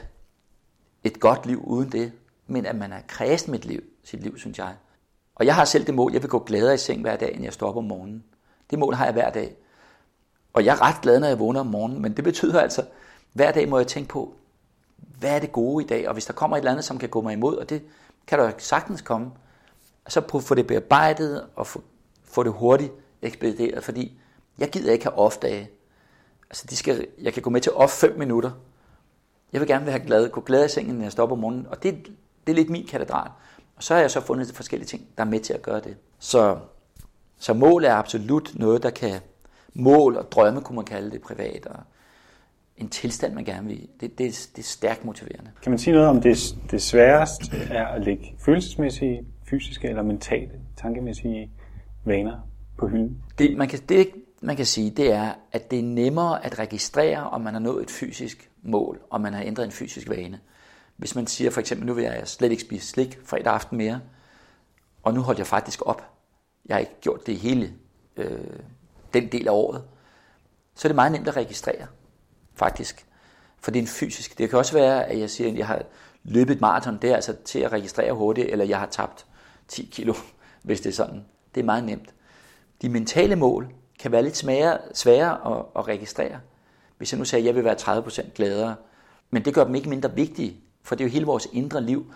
et 1.03 1.19
godt 1.19 1.45
liv 1.45 1.63
uden 1.67 1.91
det, 1.91 2.11
men 2.47 2.65
at 2.65 2.75
man 2.75 2.93
er 2.93 3.01
kredsen 3.07 3.51
med 3.51 3.59
liv, 3.59 3.81
sit 4.03 4.23
liv, 4.23 4.37
synes 4.37 4.57
jeg. 4.57 4.75
Og 5.37 5.45
jeg 5.45 5.55
har 5.55 5.65
selv 5.65 5.85
det 5.85 5.95
mål, 5.95 6.13
jeg 6.13 6.21
vil 6.21 6.29
gå 6.29 6.39
gladere 6.39 6.73
i 6.73 6.77
seng 6.77 7.01
hver 7.01 7.15
dag, 7.15 7.33
end 7.35 7.43
jeg 7.43 7.53
står 7.53 7.69
op 7.69 7.77
om 7.77 7.83
morgenen. 7.83 8.23
Det 8.69 8.79
mål 8.79 8.93
har 8.93 9.05
jeg 9.05 9.13
hver 9.13 9.29
dag. 9.29 9.55
Og 10.53 10.65
jeg 10.65 10.71
er 10.71 10.81
ret 10.81 11.01
glad, 11.01 11.19
når 11.19 11.27
jeg 11.27 11.39
vågner 11.39 11.59
om 11.59 11.67
morgenen, 11.67 12.01
men 12.01 12.13
det 12.13 12.23
betyder 12.23 12.61
altså, 12.61 12.85
hver 13.33 13.51
dag 13.51 13.69
må 13.69 13.77
jeg 13.77 13.87
tænke 13.87 14.09
på, 14.09 14.33
hvad 15.19 15.35
er 15.35 15.39
det 15.39 15.51
gode 15.51 15.83
i 15.85 15.87
dag? 15.87 16.07
Og 16.07 16.13
hvis 16.13 16.25
der 16.25 16.33
kommer 16.33 16.57
et 16.57 16.61
eller 16.61 16.71
andet, 16.71 16.85
som 16.85 16.97
kan 16.97 17.09
gå 17.09 17.21
mig 17.21 17.33
imod, 17.33 17.57
og 17.57 17.69
det, 17.69 17.81
kan 18.27 18.39
der 18.39 18.51
sagtens 18.57 19.01
komme. 19.01 19.31
Så 20.07 20.21
prøv 20.21 20.39
at 20.39 20.43
få 20.43 20.55
det 20.55 20.67
bearbejdet 20.67 21.45
og 21.55 21.67
få, 21.67 21.81
få 22.23 22.43
det 22.43 22.51
hurtigt 22.51 22.93
ekspederet, 23.21 23.83
fordi 23.83 24.19
jeg 24.57 24.69
gider 24.69 24.91
ikke 24.91 25.05
have 25.05 25.17
off-dage. 25.17 25.69
Altså, 26.49 26.65
de 26.69 26.75
skal, 26.75 27.07
jeg 27.21 27.33
kan 27.33 27.43
gå 27.43 27.49
med 27.49 27.61
til 27.61 27.71
off 27.71 27.91
5 27.91 28.17
minutter. 28.17 28.51
Jeg 29.53 29.61
vil 29.61 29.67
gerne 29.67 29.85
være 29.85 29.99
glad, 29.99 30.29
gå 30.29 30.41
glad 30.41 30.65
i 30.65 30.69
sengen, 30.69 30.95
når 30.95 31.03
jeg 31.03 31.11
stopper 31.11 31.35
om 31.35 31.39
morgenen, 31.39 31.67
og 31.67 31.83
det, 31.83 32.07
det 32.47 32.53
er 32.53 32.55
lidt 32.55 32.69
min 32.69 32.87
katedral. 32.87 33.29
Og 33.77 33.83
så 33.83 33.93
har 33.93 34.01
jeg 34.01 34.11
så 34.11 34.21
fundet 34.21 34.55
forskellige 34.55 34.87
ting, 34.87 35.07
der 35.17 35.23
er 35.23 35.27
med 35.27 35.39
til 35.39 35.53
at 35.53 35.61
gøre 35.61 35.79
det. 35.79 35.97
Så, 36.19 36.57
så 37.37 37.53
mål 37.53 37.83
er 37.83 37.93
absolut 37.93 38.51
noget, 38.55 38.83
der 38.83 38.89
kan 38.89 39.19
mål 39.73 40.17
og 40.17 40.31
drømme, 40.31 40.61
kunne 40.61 40.75
man 40.75 40.85
kalde 40.85 41.11
det 41.11 41.21
privat, 41.21 41.65
og 41.65 41.79
en 42.77 42.89
tilstand, 42.89 43.33
man 43.33 43.45
gerne 43.45 43.67
vil. 43.67 43.87
Det, 44.01 44.17
det, 44.17 44.49
det 44.55 44.59
er 44.59 44.63
stærkt 44.63 45.05
motiverende. 45.05 45.51
Kan 45.63 45.71
man 45.71 45.79
sige 45.79 45.93
noget 45.93 46.09
om 46.09 46.21
det, 46.21 46.55
det 46.71 46.81
sværeste 46.81 47.57
er 47.57 47.87
at 47.87 48.03
lægge 48.03 48.35
følelsesmæssige, 48.39 49.25
fysiske 49.49 49.87
eller 49.87 50.03
mentale, 50.03 50.51
tankemæssige 50.77 51.51
vaner 52.05 52.37
på 52.77 52.87
hylden? 52.87 53.23
Det, 53.37 53.57
man 53.57 53.67
kan, 53.67 53.79
det, 53.89 54.07
man 54.41 54.55
kan 54.55 54.65
sige, 54.65 54.89
det 54.89 55.11
er, 55.13 55.31
at 55.51 55.71
det 55.71 55.79
er 55.79 55.83
nemmere 55.83 56.45
at 56.45 56.59
registrere, 56.59 57.29
om 57.29 57.41
man 57.41 57.53
har 57.53 57.61
nået 57.61 57.83
et 57.83 57.91
fysisk 57.91 58.49
mål, 58.63 58.99
og 59.09 59.21
man 59.21 59.33
har 59.33 59.43
ændret 59.43 59.65
en 59.65 59.71
fysisk 59.71 60.09
vane. 60.09 60.39
Hvis 60.97 61.15
man 61.15 61.27
siger 61.27 61.51
for 61.51 61.59
eksempel, 61.59 61.87
nu 61.87 61.93
vil 61.93 62.03
jeg 62.03 62.27
slet 62.27 62.51
ikke 62.51 62.63
spise 62.63 62.87
slik 62.87 63.19
fredag 63.25 63.53
aften 63.53 63.77
mere, 63.77 64.01
og 65.03 65.13
nu 65.13 65.21
holder 65.21 65.39
jeg 65.39 65.47
faktisk 65.47 65.81
op. 65.85 66.09
Jeg 66.65 66.75
har 66.75 66.79
ikke 66.79 67.01
gjort 67.01 67.27
det 67.27 67.37
hele 67.37 67.73
øh, 68.17 68.59
den 69.13 69.31
del 69.31 69.47
af 69.47 69.51
året. 69.51 69.83
Så 70.75 70.87
er 70.87 70.89
det 70.89 70.95
meget 70.95 71.11
nemt 71.11 71.27
at 71.27 71.37
registrere, 71.37 71.87
faktisk. 72.55 73.05
For 73.59 73.71
det 73.71 73.79
er 73.79 73.83
en 73.83 73.87
fysisk. 73.87 74.37
Det 74.37 74.49
kan 74.49 74.59
også 74.59 74.73
være, 74.73 75.05
at 75.05 75.19
jeg 75.19 75.29
siger, 75.29 75.51
at 75.51 75.57
jeg 75.57 75.67
har 75.67 75.81
løbet 76.23 76.55
et 76.55 76.61
maraton. 76.61 76.97
Det 77.01 77.09
er 77.11 77.15
altså 77.15 77.35
til 77.45 77.59
at 77.59 77.71
registrere 77.71 78.13
hurtigt, 78.13 78.47
eller 78.47 78.65
jeg 78.65 78.79
har 78.79 78.85
tabt 78.85 79.25
10 79.67 79.89
kilo, 79.91 80.13
hvis 80.63 80.81
det 80.81 80.89
er 80.89 80.93
sådan. 80.93 81.25
Det 81.55 81.61
er 81.61 81.65
meget 81.65 81.83
nemt. 81.83 82.13
De 82.81 82.89
mentale 82.89 83.35
mål 83.35 83.67
kan 83.99 84.11
være 84.11 84.23
lidt 84.23 84.37
svære, 84.37 84.77
svære 84.93 85.57
at, 85.57 85.65
at 85.75 85.87
registrere. 85.87 86.39
Hvis 86.97 87.11
jeg 87.11 87.19
nu 87.19 87.25
sagde, 87.25 87.41
at 87.41 87.45
jeg 87.45 87.55
vil 87.55 87.63
være 87.63 87.75
30% 87.75 88.31
gladere, 88.35 88.75
men 89.29 89.45
det 89.45 89.53
gør 89.53 89.63
dem 89.63 89.75
ikke 89.75 89.89
mindre 89.89 90.15
vigtige, 90.15 90.61
for 90.87 90.95
det 90.95 91.03
er 91.03 91.07
jo 91.07 91.11
hele 91.11 91.25
vores 91.25 91.47
indre 91.53 91.81
liv. 91.81 92.13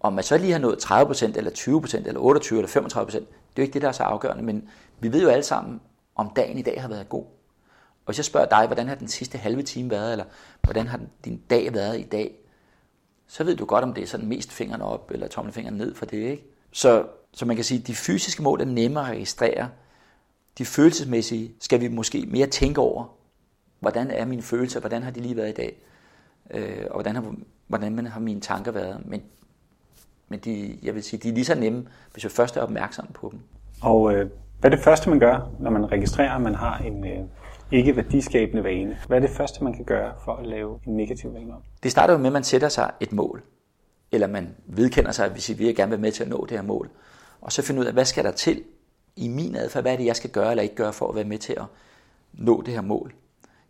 Om 0.00 0.12
man 0.12 0.24
så 0.24 0.38
lige 0.38 0.52
har 0.52 0.58
nået 0.58 0.84
30% 0.84 1.38
eller 1.38 1.50
20% 1.50 2.08
eller 2.08 2.20
28 2.20 2.58
eller 2.58 2.70
35%, 2.70 3.06
det 3.06 3.16
er 3.16 3.22
jo 3.58 3.62
ikke 3.62 3.74
det, 3.74 3.82
der 3.82 3.88
er 3.88 3.92
så 3.92 4.02
afgørende, 4.02 4.42
men 4.42 4.68
vi 5.00 5.12
ved 5.12 5.22
jo 5.22 5.28
alle 5.28 5.42
sammen, 5.42 5.80
om 6.14 6.30
dagen 6.36 6.58
i 6.58 6.62
dag 6.62 6.80
har 6.80 6.88
været 6.88 7.08
god. 7.08 7.24
Og 8.04 8.06
hvis 8.06 8.18
jeg 8.18 8.24
spørger 8.24 8.48
dig, 8.48 8.66
hvordan 8.66 8.88
har 8.88 8.94
den 8.94 9.08
sidste 9.08 9.38
halve 9.38 9.62
time 9.62 9.90
været, 9.90 10.12
eller 10.12 10.24
hvordan 10.62 10.86
har 10.86 11.00
din 11.24 11.42
dag 11.50 11.74
været 11.74 12.00
i 12.00 12.02
dag, 12.02 12.34
så 13.26 13.44
ved 13.44 13.56
du 13.56 13.64
godt, 13.64 13.84
om 13.84 13.94
det 13.94 14.02
er 14.02 14.06
sådan 14.06 14.26
mest 14.26 14.52
fingrene 14.52 14.84
op, 14.84 15.10
eller 15.10 15.28
tommelfingeren 15.28 15.76
ned 15.76 15.94
for 15.94 16.06
det, 16.06 16.18
ikke? 16.18 16.44
Så, 16.72 17.06
så 17.32 17.46
man 17.46 17.56
kan 17.56 17.64
sige, 17.64 17.80
at 17.80 17.86
de 17.86 17.94
fysiske 17.94 18.42
mål 18.42 18.60
er 18.60 18.64
nemmere 18.64 19.04
at 19.04 19.10
registrere. 19.10 19.68
De 20.58 20.64
følelsesmæssige 20.64 21.54
skal 21.60 21.80
vi 21.80 21.88
måske 21.88 22.26
mere 22.28 22.46
tænke 22.46 22.80
over. 22.80 23.04
Hvordan 23.80 24.10
er 24.10 24.24
mine 24.24 24.42
følelser? 24.42 24.80
Hvordan 24.80 25.02
har 25.02 25.10
de 25.10 25.20
lige 25.20 25.36
været 25.36 25.48
i 25.48 25.52
dag? 25.52 25.82
Øh, 26.50 26.86
og 26.90 26.92
hvordan 26.92 27.14
har, 27.14 27.34
hvordan 27.66 28.06
har 28.06 28.20
mine 28.20 28.40
tanker 28.40 28.72
været? 28.72 29.06
Men, 29.06 29.22
men 30.28 30.38
de, 30.38 30.78
jeg 30.82 30.94
vil 30.94 31.02
sige, 31.02 31.20
de 31.20 31.28
er 31.28 31.32
lige 31.32 31.44
så 31.44 31.54
nemme, 31.54 31.86
hvis 32.12 32.24
vi 32.24 32.28
først 32.28 32.56
er 32.56 32.60
opmærksom 32.60 33.06
på 33.14 33.28
dem. 33.32 33.40
Og 33.82 34.14
øh, 34.14 34.30
hvad 34.60 34.70
er 34.70 34.76
det 34.76 34.84
første, 34.84 35.10
man 35.10 35.18
gør, 35.18 35.50
når 35.60 35.70
man 35.70 35.92
registrerer, 35.92 36.34
at 36.34 36.42
man 36.42 36.54
har 36.54 36.78
en 36.78 37.06
øh, 37.06 37.18
ikke 37.70 37.96
værdiskabende 37.96 38.64
vane? 38.64 38.98
Hvad 39.06 39.16
er 39.16 39.20
det 39.20 39.30
første, 39.30 39.64
man 39.64 39.74
kan 39.74 39.84
gøre 39.84 40.12
for 40.24 40.34
at 40.34 40.46
lave 40.46 40.78
en 40.86 40.96
negativ 40.96 41.34
vane 41.34 41.54
om? 41.54 41.62
Det 41.82 41.90
starter 41.90 42.14
jo 42.14 42.18
med, 42.18 42.26
at 42.26 42.32
man 42.32 42.44
sætter 42.44 42.68
sig 42.68 42.90
et 43.00 43.12
mål. 43.12 43.42
Eller 44.12 44.26
man 44.26 44.48
vedkender 44.66 45.12
sig, 45.12 45.28
hvis 45.28 45.58
vi 45.58 45.72
gerne 45.72 45.90
vil 45.90 46.00
med 46.00 46.12
til 46.12 46.22
at 46.22 46.28
nå 46.28 46.46
det 46.48 46.56
her 46.56 46.62
mål. 46.62 46.90
Og 47.40 47.52
så 47.52 47.62
finde 47.62 47.80
ud 47.80 47.86
af, 47.86 47.92
hvad 47.92 48.04
skal 48.04 48.24
der 48.24 48.30
til 48.30 48.62
i 49.16 49.28
min 49.28 49.56
adfærd? 49.56 49.82
Hvad 49.82 49.92
er 49.92 49.96
det, 49.96 50.04
jeg 50.04 50.16
skal 50.16 50.30
gøre 50.30 50.50
eller 50.50 50.62
ikke 50.62 50.74
gøre 50.74 50.92
for 50.92 51.08
at 51.08 51.14
være 51.14 51.24
med 51.24 51.38
til 51.38 51.52
at 51.52 51.64
nå 52.32 52.62
det 52.62 52.74
her 52.74 52.80
mål 52.80 53.14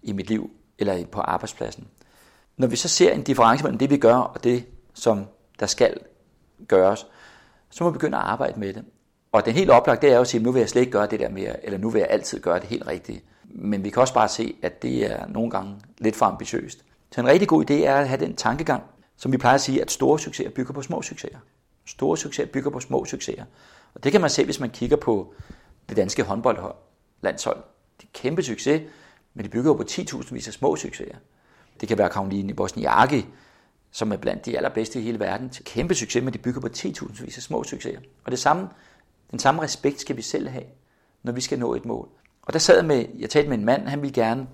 i 0.02 0.12
mit 0.12 0.28
liv 0.28 0.50
eller 0.78 1.06
på 1.06 1.20
arbejdspladsen? 1.20 1.86
Når 2.62 2.68
vi 2.68 2.76
så 2.76 2.88
ser 2.88 3.12
en 3.12 3.22
difference 3.22 3.64
mellem 3.64 3.78
det, 3.78 3.90
vi 3.90 3.96
gør 3.96 4.14
og 4.14 4.44
det, 4.44 4.64
som 4.94 5.26
der 5.60 5.66
skal 5.66 5.96
gøres, 6.68 7.06
så 7.70 7.84
må 7.84 7.90
vi 7.90 7.92
begynde 7.92 8.16
at 8.16 8.22
arbejde 8.22 8.60
med 8.60 8.74
det. 8.74 8.84
Og 9.32 9.44
den 9.44 9.54
helt 9.54 9.70
oplagt, 9.70 10.02
det 10.02 10.10
er 10.10 10.14
jo 10.14 10.20
at 10.20 10.28
sige, 10.28 10.42
nu 10.42 10.52
vil 10.52 10.60
jeg 10.60 10.68
slet 10.68 10.80
ikke 10.80 10.92
gøre 10.92 11.06
det 11.06 11.20
der 11.20 11.28
mere, 11.28 11.64
eller 11.64 11.78
nu 11.78 11.90
vil 11.90 11.98
jeg 11.98 12.08
altid 12.10 12.40
gøre 12.40 12.60
det 12.60 12.68
helt 12.68 12.86
rigtigt. 12.86 13.24
Men 13.44 13.84
vi 13.84 13.90
kan 13.90 14.00
også 14.00 14.14
bare 14.14 14.28
se, 14.28 14.54
at 14.62 14.82
det 14.82 15.12
er 15.12 15.26
nogle 15.26 15.50
gange 15.50 15.76
lidt 15.98 16.16
for 16.16 16.26
ambitiøst. 16.26 16.84
Så 17.12 17.20
en 17.20 17.26
rigtig 17.26 17.48
god 17.48 17.70
idé 17.70 17.74
er 17.74 17.94
at 17.94 18.08
have 18.08 18.20
den 18.20 18.36
tankegang, 18.36 18.82
som 19.16 19.32
vi 19.32 19.36
plejer 19.36 19.54
at 19.54 19.60
sige, 19.60 19.82
at 19.82 19.90
store 19.90 20.18
succeser 20.18 20.50
bygger 20.50 20.72
på 20.72 20.82
små 20.82 21.02
succeser. 21.02 21.38
Store 21.86 22.16
succeser 22.16 22.52
bygger 22.52 22.70
på 22.70 22.80
små 22.80 23.04
succeser. 23.04 23.44
Og 23.94 24.04
det 24.04 24.12
kan 24.12 24.20
man 24.20 24.30
se, 24.30 24.44
hvis 24.44 24.60
man 24.60 24.70
kigger 24.70 24.96
på 24.96 25.34
det 25.88 25.96
danske 25.96 26.22
håndboldlandshold. 26.22 27.62
Det 28.00 28.04
er 28.04 28.10
kæmpe 28.12 28.42
succes, 28.42 28.82
men 29.34 29.42
det 29.42 29.52
bygger 29.52 29.70
jo 29.70 29.74
på 29.74 29.84
10.000 29.90 30.34
vis 30.34 30.48
af 30.48 30.54
små 30.54 30.76
succeser. 30.76 31.16
Det 31.80 31.88
kan 31.88 31.98
være 31.98 32.08
Karoline 32.08 32.54
Bosniaki, 32.54 33.26
som 33.90 34.12
er 34.12 34.16
blandt 34.16 34.46
de 34.46 34.56
allerbedste 34.56 35.00
i 35.00 35.02
hele 35.02 35.20
verden, 35.20 35.50
til 35.50 35.64
kæmpe 35.64 35.94
succes, 35.94 36.24
men 36.24 36.32
de 36.32 36.38
bygger 36.38 36.60
på 36.60 36.68
10.000 36.76 37.24
vis 37.24 37.36
af 37.36 37.42
små 37.42 37.64
succeser. 37.64 38.00
Og 38.24 38.30
det 38.30 38.38
samme 38.38 38.68
den 39.32 39.38
samme 39.38 39.62
respekt 39.62 40.00
skal 40.00 40.16
vi 40.16 40.22
selv 40.22 40.48
have, 40.48 40.64
når 41.22 41.32
vi 41.32 41.40
skal 41.40 41.58
nå 41.58 41.74
et 41.74 41.84
mål. 41.84 42.08
Og 42.42 42.52
der 42.52 42.58
sad 42.58 42.76
jeg 42.76 42.84
med, 42.84 43.04
jeg 43.18 43.30
talte 43.30 43.48
med 43.48 43.58
en 43.58 43.64
mand, 43.64 43.88
han 43.88 44.02
ville 44.02 44.14
gerne 44.14 44.46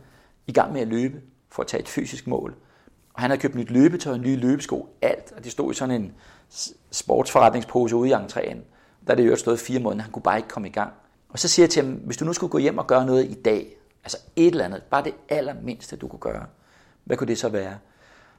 i 0.46 0.52
gang 0.52 0.72
med 0.72 0.81
at 0.81 0.88
løbe, 0.88 1.20
for 1.50 1.62
at 1.62 1.66
tage 1.66 1.83
et 1.83 1.88
fysisk 1.88 2.26
mål. 2.26 2.54
Og 3.14 3.20
han 3.20 3.31
havde 3.31 3.40
købt 3.40 3.54
nyt 3.54 3.70
løbetøj, 3.70 4.16
nye 4.16 4.37
løbesko, 4.37 4.96
alt. 5.02 5.33
Og 5.37 5.44
det 5.44 5.52
stod 5.52 5.72
i 5.72 5.74
sådan 5.74 6.02
en 6.02 6.12
sportsforretningspose 6.90 7.96
ude 7.96 8.11
i 8.11 8.12
entréen. 8.12 8.59
Der 9.07 9.12
er 9.12 9.14
det 9.14 9.26
jo 9.26 9.37
stået 9.37 9.61
fire 9.61 9.81
måneder, 9.81 10.02
han 10.02 10.12
kunne 10.12 10.22
bare 10.22 10.37
ikke 10.37 10.48
komme 10.48 10.68
i 10.68 10.72
gang. 10.72 10.92
Og 11.28 11.38
så 11.38 11.48
siger 11.48 11.64
jeg 11.64 11.70
til 11.70 11.85
ham, 11.85 11.94
hvis 11.94 12.16
du 12.16 12.24
nu 12.24 12.33
skulle 12.33 12.50
gå 12.50 12.59
hjem 12.59 12.78
og 12.78 12.87
gøre 12.87 13.07
noget 13.07 13.24
i 13.24 13.35
dag, 13.35 13.76
altså 14.04 14.18
et 14.37 14.46
eller 14.46 14.64
andet, 14.64 14.83
bare 14.83 15.04
det 15.04 15.14
allermindste, 15.28 15.96
du 15.96 16.09
kunne 16.09 16.20
gøre, 16.20 16.46
hvad 17.09 17.16
kunne 17.16 17.29
det 17.29 17.38
så 17.38 17.49
være? 17.49 17.79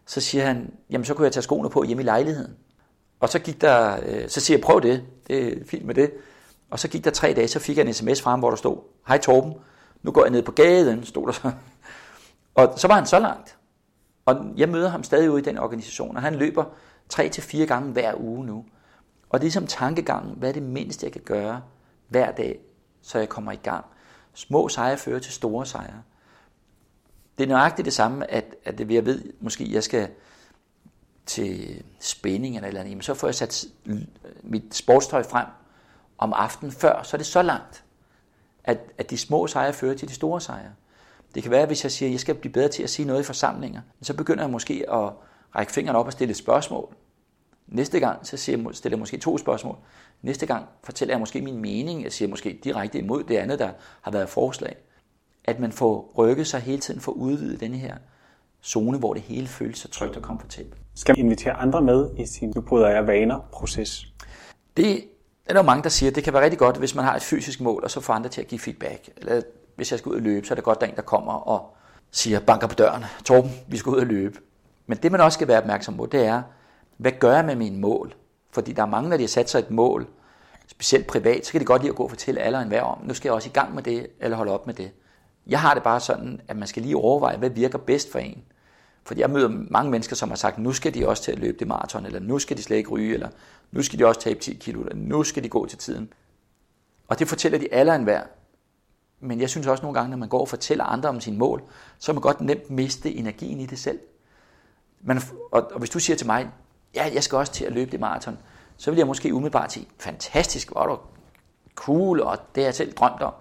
Så 0.06 0.22
siger 0.22 0.46
han, 0.46 0.74
jamen 0.90 1.06
så 1.06 1.14
kunne 1.14 1.26
jeg 1.26 1.32
tage 1.32 1.44
skoene 1.44 1.70
på 1.70 1.84
hjemme 1.84 2.04
i 2.04 2.06
lejligheden. 2.06 2.56
Og 3.20 3.30
så 3.30 3.40
gik 3.40 3.62
der, 3.62 4.00
øh, 4.06 4.30
så 4.30 4.40
siger 4.42 4.58
jeg, 4.58 4.64
prøv 4.64 4.82
det, 4.82 5.04
det 5.28 5.48
er 5.48 5.66
fint 5.66 5.86
med 5.86 5.96
det. 5.96 6.12
Og 6.70 6.80
så 6.80 6.88
gik 6.88 7.04
der 7.04 7.12
tre 7.12 7.34
dage, 7.34 7.48
så 7.48 7.60
fik 7.60 7.78
jeg 7.78 7.88
en 7.88 7.94
sms 7.94 8.22
fra 8.22 8.30
ham, 8.30 8.40
hvor 8.40 8.50
der 8.50 8.58
stod, 8.58 8.78
hej 9.08 9.18
Torben, 9.18 9.54
nu 10.04 10.12
går 10.12 10.24
jeg 10.24 10.32
ned 10.32 10.42
på 10.42 10.52
gaden, 10.52 11.06
stod 11.06 11.28
der 11.28 11.32
så. 11.32 11.52
Og 12.56 12.74
så 12.80 12.88
var 12.88 12.96
han 12.96 13.06
så 13.06 13.20
langt. 13.20 13.58
Og 14.26 14.46
jeg 14.58 14.70
møder 14.70 14.90
ham 14.90 15.04
stadig 15.04 15.32
ude 15.32 15.42
i 15.42 15.46
den 15.46 15.58
organisation, 15.58 16.16
og 16.16 16.22
han 16.22 16.36
løber 16.36 16.66
tre 17.10 17.30
til 17.30 17.44
fire 17.44 17.66
gange 17.66 17.92
hver 17.92 18.14
uge 18.18 18.46
nu. 18.46 18.66
Og 19.30 19.40
det 19.40 19.44
er 19.44 19.46
ligesom 19.46 19.68
tankegangen, 19.68 20.36
hvad 20.38 20.50
er 20.50 20.54
det 20.54 20.64
mindste, 20.64 21.06
jeg 21.06 21.14
kan 21.14 21.22
gøre 21.22 21.62
hver 22.08 22.32
dag, 22.32 22.60
så 23.02 23.20
jeg 23.20 23.30
kommer 23.30 23.52
i 23.52 23.60
gang. 23.64 23.86
Små 24.34 24.70
sejre 24.70 24.98
fører 24.98 25.20
til 25.20 25.34
store 25.34 25.66
sejre. 25.66 26.02
Det 27.40 27.46
er 27.46 27.50
nøjagtigt 27.50 27.86
det 27.86 27.94
samme, 27.94 28.32
at, 28.32 28.56
at 28.66 28.92
jeg 28.92 29.06
ved, 29.06 29.24
måske 29.40 29.74
jeg 29.74 29.84
skal 29.84 30.08
til 31.26 31.84
spænding 32.00 32.56
eller 32.56 32.68
eller 32.68 32.80
andet, 32.80 32.92
jamen 32.92 33.02
så 33.02 33.14
får 33.14 33.28
jeg 33.28 33.36
sat 33.36 33.66
mit 34.44 34.76
sportstøj 34.76 35.24
frem 35.24 35.46
om 36.18 36.34
aftenen 36.34 36.72
før, 36.72 37.04
så 37.04 37.16
er 37.16 37.18
det 37.18 37.26
så 37.26 37.42
langt, 37.42 37.84
at, 38.64 38.80
at 38.98 39.10
de 39.10 39.18
små 39.18 39.48
sejre 39.48 39.74
fører 39.74 39.96
til 39.96 40.08
de 40.08 40.14
store 40.14 40.42
sejre. 40.42 40.72
Det 41.36 41.44
kan 41.44 41.52
være, 41.52 41.66
hvis 41.66 41.84
jeg 41.84 41.92
siger, 41.92 42.10
at 42.10 42.12
jeg 42.12 42.20
skal 42.20 42.36
blive 42.36 42.54
bedre 42.54 42.68
til 42.68 42.84
at 42.84 42.90
sige 42.90 43.06
noget 43.06 43.20
i 43.20 43.24
forsamlinger, 43.24 43.82
så 44.02 44.14
begynder 44.14 44.44
jeg 44.44 44.50
måske 44.50 44.86
at 44.92 45.12
række 45.56 45.72
fingrene 45.72 46.00
op 46.00 46.06
og 46.06 46.12
stille 46.12 46.32
et 46.32 46.38
spørgsmål. 46.38 46.96
Næste 47.68 48.00
gang 48.00 48.28
så 48.28 48.38
siger 48.38 48.58
jeg, 48.58 48.76
stiller 48.76 48.96
jeg 48.96 49.00
måske 49.00 49.18
to 49.18 49.38
spørgsmål. 49.38 49.76
Næste 50.22 50.46
gang 50.46 50.66
fortæller 50.84 51.14
jeg 51.14 51.20
måske 51.20 51.42
min 51.42 51.58
mening. 51.58 52.04
Jeg 52.04 52.12
siger 52.12 52.30
måske 52.30 52.60
direkte 52.64 52.98
imod 52.98 53.24
det 53.24 53.38
andet, 53.38 53.60
der 53.60 53.72
har 54.02 54.12
været 54.12 54.30
forslag. 54.30 54.76
At 55.50 55.60
man 55.60 55.72
får 55.72 56.14
rykket 56.18 56.48
sig 56.48 56.60
hele 56.60 56.82
tiden 56.82 57.02
for 57.02 57.12
at 57.12 57.16
udvide 57.16 57.58
denne 57.58 57.78
her 57.78 57.96
zone, 58.64 58.98
hvor 58.98 59.14
det 59.14 59.22
hele 59.22 59.48
føles 59.48 59.78
så 59.78 59.88
trygt 59.88 60.16
og 60.16 60.22
komfortabelt. 60.22 60.82
Skal 60.96 61.14
man 61.18 61.26
invitere 61.26 61.54
andre 61.54 61.82
med 61.82 62.10
i 62.18 62.26
sin 62.26 62.54
nu 62.56 62.62
bryder 62.62 62.90
jeg 62.90 63.08
vaner-proces? 63.08 64.14
Det 64.78 65.04
er 65.46 65.54
der 65.54 65.62
mange, 65.62 65.84
der 65.84 65.90
siger, 65.90 66.10
at 66.10 66.16
det 66.16 66.24
kan 66.24 66.34
være 66.34 66.44
rigtig 66.44 66.60
godt, 66.60 66.78
hvis 66.78 66.96
man 66.96 67.06
har 67.06 67.16
et 67.16 67.22
fysisk 67.22 67.62
mål, 67.62 67.84
og 67.84 67.92
så 67.92 68.02
får 68.02 68.14
andre 68.14 68.30
til 68.30 68.42
at 68.42 68.48
give 68.48 68.60
feedback. 68.60 69.10
Eller 69.18 69.42
hvis 69.76 69.92
jeg 69.92 70.00
skal 70.00 70.10
ud 70.10 70.16
og 70.16 70.22
løbe, 70.22 70.48
så 70.48 70.54
er 70.54 70.56
det 70.56 70.64
godt, 70.64 70.76
at 70.76 70.82
der 70.82 70.88
er 70.88 70.92
en, 70.92 70.96
der 70.96 71.02
kommer 71.02 71.34
og 71.34 71.76
siger, 72.12 72.40
banker 72.40 72.68
på 72.68 72.76
døren, 72.76 73.04
Torben, 73.26 73.52
vi 73.68 73.78
skal 73.78 73.90
ud 73.90 73.98
og 73.98 74.06
løbe. 74.06 74.40
Men 74.88 74.98
det, 74.98 75.12
man 75.12 75.22
også 75.22 75.36
skal 75.36 75.48
være 75.48 75.62
opmærksom 75.62 75.98
på, 75.98 76.06
det 76.06 76.26
er, 76.26 76.42
hvad 76.98 77.12
gør 77.12 77.36
jeg 77.36 77.46
med 77.46 77.56
mine 77.56 77.80
mål? 77.80 78.14
Fordi 78.52 78.74
der 78.74 78.82
er 78.82 78.88
mange, 78.88 79.10
når 79.10 79.18
de 79.18 79.24
har 79.24 79.28
sat 79.28 79.50
sig 79.50 79.60
et 79.60 79.72
mål, 79.72 80.08
specielt 80.68 81.08
privat, 81.08 81.46
så 81.46 81.52
kan 81.52 81.62
de 81.62 81.66
godt 81.66 81.82
lide 81.82 81.90
at 81.90 81.96
gå 81.96 82.04
og 82.04 82.10
fortælle 82.10 82.42
alle 82.42 82.58
og 82.58 82.62
enhver 82.62 82.82
om, 82.82 82.98
nu 83.04 83.14
skal 83.14 83.30
jeg 83.30 83.34
også 83.34 83.50
i 83.50 83.52
gang 83.54 83.76
med 83.76 83.84
det, 83.84 84.08
eller 84.20 84.38
holde 84.38 84.52
op 84.52 84.68
med 84.68 84.74
det. 84.74 84.92
Jeg 85.48 85.62
har 85.62 85.74
det 85.74 85.84
bare 85.84 86.00
sådan, 86.00 86.42
at 86.48 86.58
man 86.58 86.68
skal 86.68 86.84
lige 86.84 86.98
overveje, 86.98 87.38
hvad 87.38 87.50
virker 87.50 87.78
bedst 87.78 88.12
for 88.12 88.20
en. 88.20 88.44
Fordi 89.04 89.22
jeg 89.22 89.30
møder 89.30 89.50
mange 89.70 89.92
mennesker, 89.92 90.16
som 90.16 90.30
har 90.30 90.36
sagt, 90.36 90.58
nu 90.58 90.74
skal 90.74 90.94
de 90.94 91.08
også 91.08 91.24
til 91.24 91.32
at 91.32 91.40
løbe 91.40 91.60
det 91.60 91.68
maraton, 91.68 92.06
eller 92.06 92.20
nu 92.20 92.40
skal 92.40 92.58
de 92.58 92.64
slet 92.64 92.78
ikke 92.78 92.90
ryge, 92.90 93.14
eller 93.14 93.30
nu 93.72 93.82
skal 93.82 94.00
de 94.00 94.06
også 94.06 94.22
tabe 94.22 94.40
10 94.40 94.54
kilo, 94.54 94.82
eller 94.82 94.96
nu 94.96 95.24
skal 95.24 95.44
de 95.44 95.50
gå 95.50 95.66
til 95.66 95.78
tiden. 95.78 96.14
Og 97.08 97.20
det 97.20 97.28
fortæller 97.28 97.60
de 97.60 97.74
alle 97.74 97.96
enhver. 97.96 98.22
Men 99.20 99.42
jeg 99.42 99.50
synes 99.50 99.68
også 99.68 99.82
nogle 99.84 100.00
gange, 100.00 100.10
når 100.10 100.18
man 100.18 100.30
går 100.30 100.40
og 100.40 100.48
fortæller 100.48 100.84
andre 100.84 101.10
om 101.10 101.22
sine 101.22 101.38
mål, 101.38 101.64
så 102.00 102.12
er 102.12 102.14
man 102.14 102.22
godt 102.22 102.42
nemt 102.42 102.70
miste 102.70 103.14
energien 103.14 103.60
i 103.60 103.66
det 103.66 103.80
selv. 103.80 104.00
Man, 105.02 105.22
og, 105.52 105.72
og 105.72 105.80
hvis 105.80 105.90
du 105.90 106.00
siger 106.00 106.18
til 106.18 106.28
mig, 106.28 106.50
ja, 106.96 107.12
jeg 107.14 107.24
skal 107.24 107.38
også 107.38 107.54
til 107.54 107.66
at 107.66 107.74
løbe 107.74 107.92
det 107.92 108.00
maraton, 108.00 108.38
så 108.78 108.92
vil 108.92 108.98
jeg 108.98 109.08
måske 109.08 109.34
umiddelbart 109.34 109.72
sige, 109.72 109.88
fantastisk, 110.00 110.72
hvor 110.72 110.82
er 110.82 110.88
du 110.88 110.98
cool, 111.76 112.22
og 112.22 112.38
det 112.56 112.64
har 112.64 112.68
jeg 112.68 112.76
selv 112.76 112.94
drømt 112.94 113.22
om. 113.22 113.34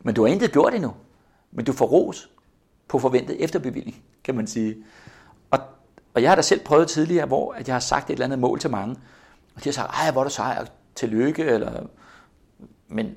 Men 0.00 0.14
du 0.14 0.22
har 0.22 0.32
intet 0.32 0.52
gjort 0.52 0.74
endnu. 0.74 0.94
Men 1.52 1.64
du 1.64 1.72
får 1.72 1.86
ros 1.86 2.30
på 2.88 2.98
forventet 2.98 3.44
efterbevilling, 3.44 4.02
kan 4.24 4.34
man 4.34 4.46
sige. 4.46 4.76
Og, 5.50 5.58
og 6.14 6.22
jeg 6.22 6.30
har 6.30 6.36
da 6.36 6.42
selv 6.42 6.64
prøvet 6.64 6.88
tidligere, 6.88 7.26
hvor 7.26 7.52
at 7.52 7.68
jeg 7.68 7.74
har 7.74 7.80
sagt 7.80 8.10
et 8.10 8.12
eller 8.12 8.24
andet 8.24 8.38
mål 8.38 8.60
til 8.60 8.70
mange, 8.70 8.96
og 9.54 9.64
de 9.64 9.68
har 9.68 9.72
sagt, 9.72 9.90
ej, 9.98 10.10
hvor 10.10 10.20
er 10.20 10.24
du 10.24 10.30
sej, 10.30 10.58
og 10.60 10.66
tillykke, 10.94 11.44
eller... 11.44 11.86
Men 12.88 13.16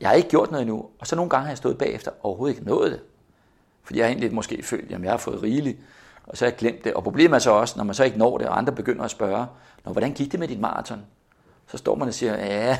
jeg 0.00 0.08
har 0.08 0.16
ikke 0.16 0.28
gjort 0.28 0.50
noget 0.50 0.62
endnu. 0.62 0.86
Og 0.98 1.06
så 1.06 1.16
nogle 1.16 1.30
gange 1.30 1.42
har 1.42 1.50
jeg 1.50 1.56
stået 1.56 1.78
bagefter 1.78 2.10
og 2.10 2.16
overhovedet 2.22 2.56
ikke 2.56 2.66
nået 2.66 2.92
det. 2.92 3.00
Fordi 3.82 3.98
jeg 3.98 4.06
har 4.06 4.10
egentlig 4.10 4.34
måske 4.34 4.62
følt, 4.62 4.92
at 4.92 5.02
jeg 5.02 5.10
har 5.10 5.16
fået 5.16 5.42
rigeligt, 5.42 5.78
og 6.26 6.36
så 6.36 6.44
har 6.44 6.50
jeg 6.50 6.58
glemt 6.58 6.84
det. 6.84 6.94
Og 6.94 7.02
problemet 7.02 7.34
er 7.34 7.38
så 7.38 7.50
også, 7.50 7.74
når 7.76 7.84
man 7.84 7.94
så 7.94 8.04
ikke 8.04 8.18
når 8.18 8.38
det, 8.38 8.48
og 8.48 8.58
andre 8.58 8.72
begynder 8.72 9.04
at 9.04 9.10
spørge, 9.10 9.46
Nå, 9.84 9.92
hvordan 9.92 10.12
gik 10.12 10.32
det 10.32 10.40
med 10.40 10.48
dit 10.48 10.60
maraton? 10.60 11.02
Så 11.66 11.76
står 11.78 11.94
man 11.94 12.08
og 12.08 12.14
siger, 12.14 12.34
ja, 12.34 12.78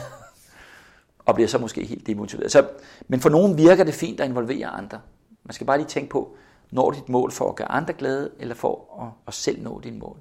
og 1.26 1.34
bliver 1.34 1.48
så 1.48 1.58
måske 1.58 1.84
helt 1.84 2.06
demotiveret. 2.06 2.52
Så, 2.52 2.68
men 3.08 3.20
for 3.20 3.28
nogen 3.28 3.58
virker 3.58 3.84
det 3.84 3.94
fint 3.94 4.20
at 4.20 4.28
involvere 4.28 4.66
andre. 4.66 5.00
Man 5.44 5.52
skal 5.52 5.66
bare 5.66 5.78
lige 5.78 5.88
tænke 5.88 6.10
på, 6.10 6.36
når 6.70 6.90
dit 6.90 7.08
mål 7.08 7.32
for 7.32 7.48
at 7.48 7.56
gøre 7.56 7.70
andre 7.70 7.94
glade, 7.94 8.30
eller 8.38 8.54
for 8.54 9.02
at, 9.02 9.08
at 9.26 9.34
selv 9.34 9.62
nå 9.62 9.80
dine 9.80 9.98
mål. 9.98 10.16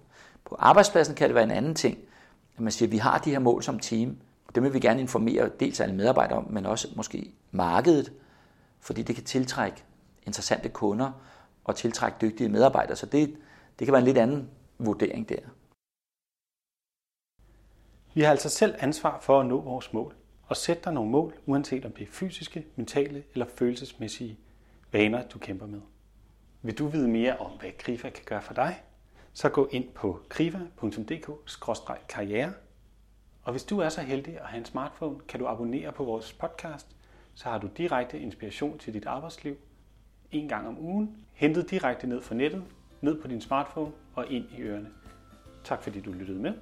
På 0.45 0.55
arbejdspladsen 0.59 1.15
kan 1.15 1.27
det 1.27 1.35
være 1.35 1.43
en 1.43 1.51
anden 1.51 1.75
ting, 1.75 1.97
at 2.55 2.61
man 2.61 2.71
siger, 2.71 2.87
at 2.87 2.91
vi 2.91 2.97
har 2.97 3.17
de 3.17 3.31
her 3.31 3.39
mål 3.39 3.63
som 3.63 3.79
team, 3.79 4.17
og 4.47 4.55
dem 4.55 4.63
vil 4.63 4.73
vi 4.73 4.79
gerne 4.79 5.01
informere 5.01 5.49
dels 5.59 5.79
alle 5.79 5.95
medarbejdere 5.95 6.37
om, 6.37 6.47
men 6.49 6.65
også 6.65 6.87
måske 6.95 7.31
markedet, 7.51 8.13
fordi 8.79 9.01
det 9.01 9.15
kan 9.15 9.23
tiltrække 9.23 9.83
interessante 10.25 10.69
kunder 10.69 11.11
og 11.63 11.75
tiltrække 11.75 12.17
dygtige 12.21 12.49
medarbejdere. 12.49 12.95
Så 12.95 13.05
det, 13.05 13.35
det 13.79 13.87
kan 13.87 13.91
være 13.91 13.99
en 13.99 14.05
lidt 14.05 14.17
anden 14.17 14.49
vurdering 14.77 15.29
der. 15.29 15.35
Vi 18.13 18.21
har 18.21 18.31
altså 18.31 18.49
selv 18.49 18.75
ansvar 18.79 19.19
for 19.21 19.39
at 19.39 19.45
nå 19.45 19.61
vores 19.61 19.93
mål 19.93 20.15
og 20.51 20.57
sætte 20.57 20.83
dig 20.83 20.93
nogle 20.93 21.11
mål, 21.11 21.33
uanset 21.45 21.85
om 21.85 21.91
det 21.91 22.03
er 22.03 22.11
fysiske, 22.11 22.65
mentale 22.75 23.23
eller 23.33 23.45
følelsesmæssige 23.55 24.37
vaner, 24.91 25.27
du 25.27 25.39
kæmper 25.39 25.65
med. 25.65 25.81
Vil 26.61 26.77
du 26.77 26.87
vide 26.87 27.07
mere 27.07 27.37
om, 27.37 27.51
hvad 27.59 27.69
Grifa 27.77 28.09
kan 28.09 28.23
gøre 28.25 28.41
for 28.41 28.53
dig? 28.53 28.81
Så 29.33 29.49
gå 29.49 29.69
ind 29.71 29.89
på 29.89 30.19
grifa.dk-karriere. 30.29 32.53
Og 33.43 33.51
hvis 33.51 33.63
du 33.63 33.79
er 33.79 33.89
så 33.89 34.01
heldig 34.01 34.39
at 34.39 34.45
have 34.45 34.59
en 34.59 34.65
smartphone, 34.65 35.19
kan 35.19 35.39
du 35.39 35.47
abonnere 35.47 35.91
på 35.91 36.03
vores 36.03 36.33
podcast, 36.33 36.87
så 37.35 37.49
har 37.49 37.57
du 37.57 37.69
direkte 37.77 38.19
inspiration 38.19 38.79
til 38.79 38.93
dit 38.93 39.05
arbejdsliv 39.05 39.55
en 40.31 40.47
gang 40.47 40.67
om 40.67 40.79
ugen, 40.79 41.17
hentet 41.33 41.69
direkte 41.69 42.07
ned 42.07 42.21
fra 42.21 42.35
nettet, 42.35 42.63
ned 43.01 43.21
på 43.21 43.27
din 43.27 43.41
smartphone 43.41 43.91
og 44.15 44.27
ind 44.27 44.45
i 44.57 44.61
ørerne. 44.61 44.89
Tak 45.63 45.83
fordi 45.83 46.01
du 46.01 46.11
lyttede 46.11 46.39
med. 46.39 46.53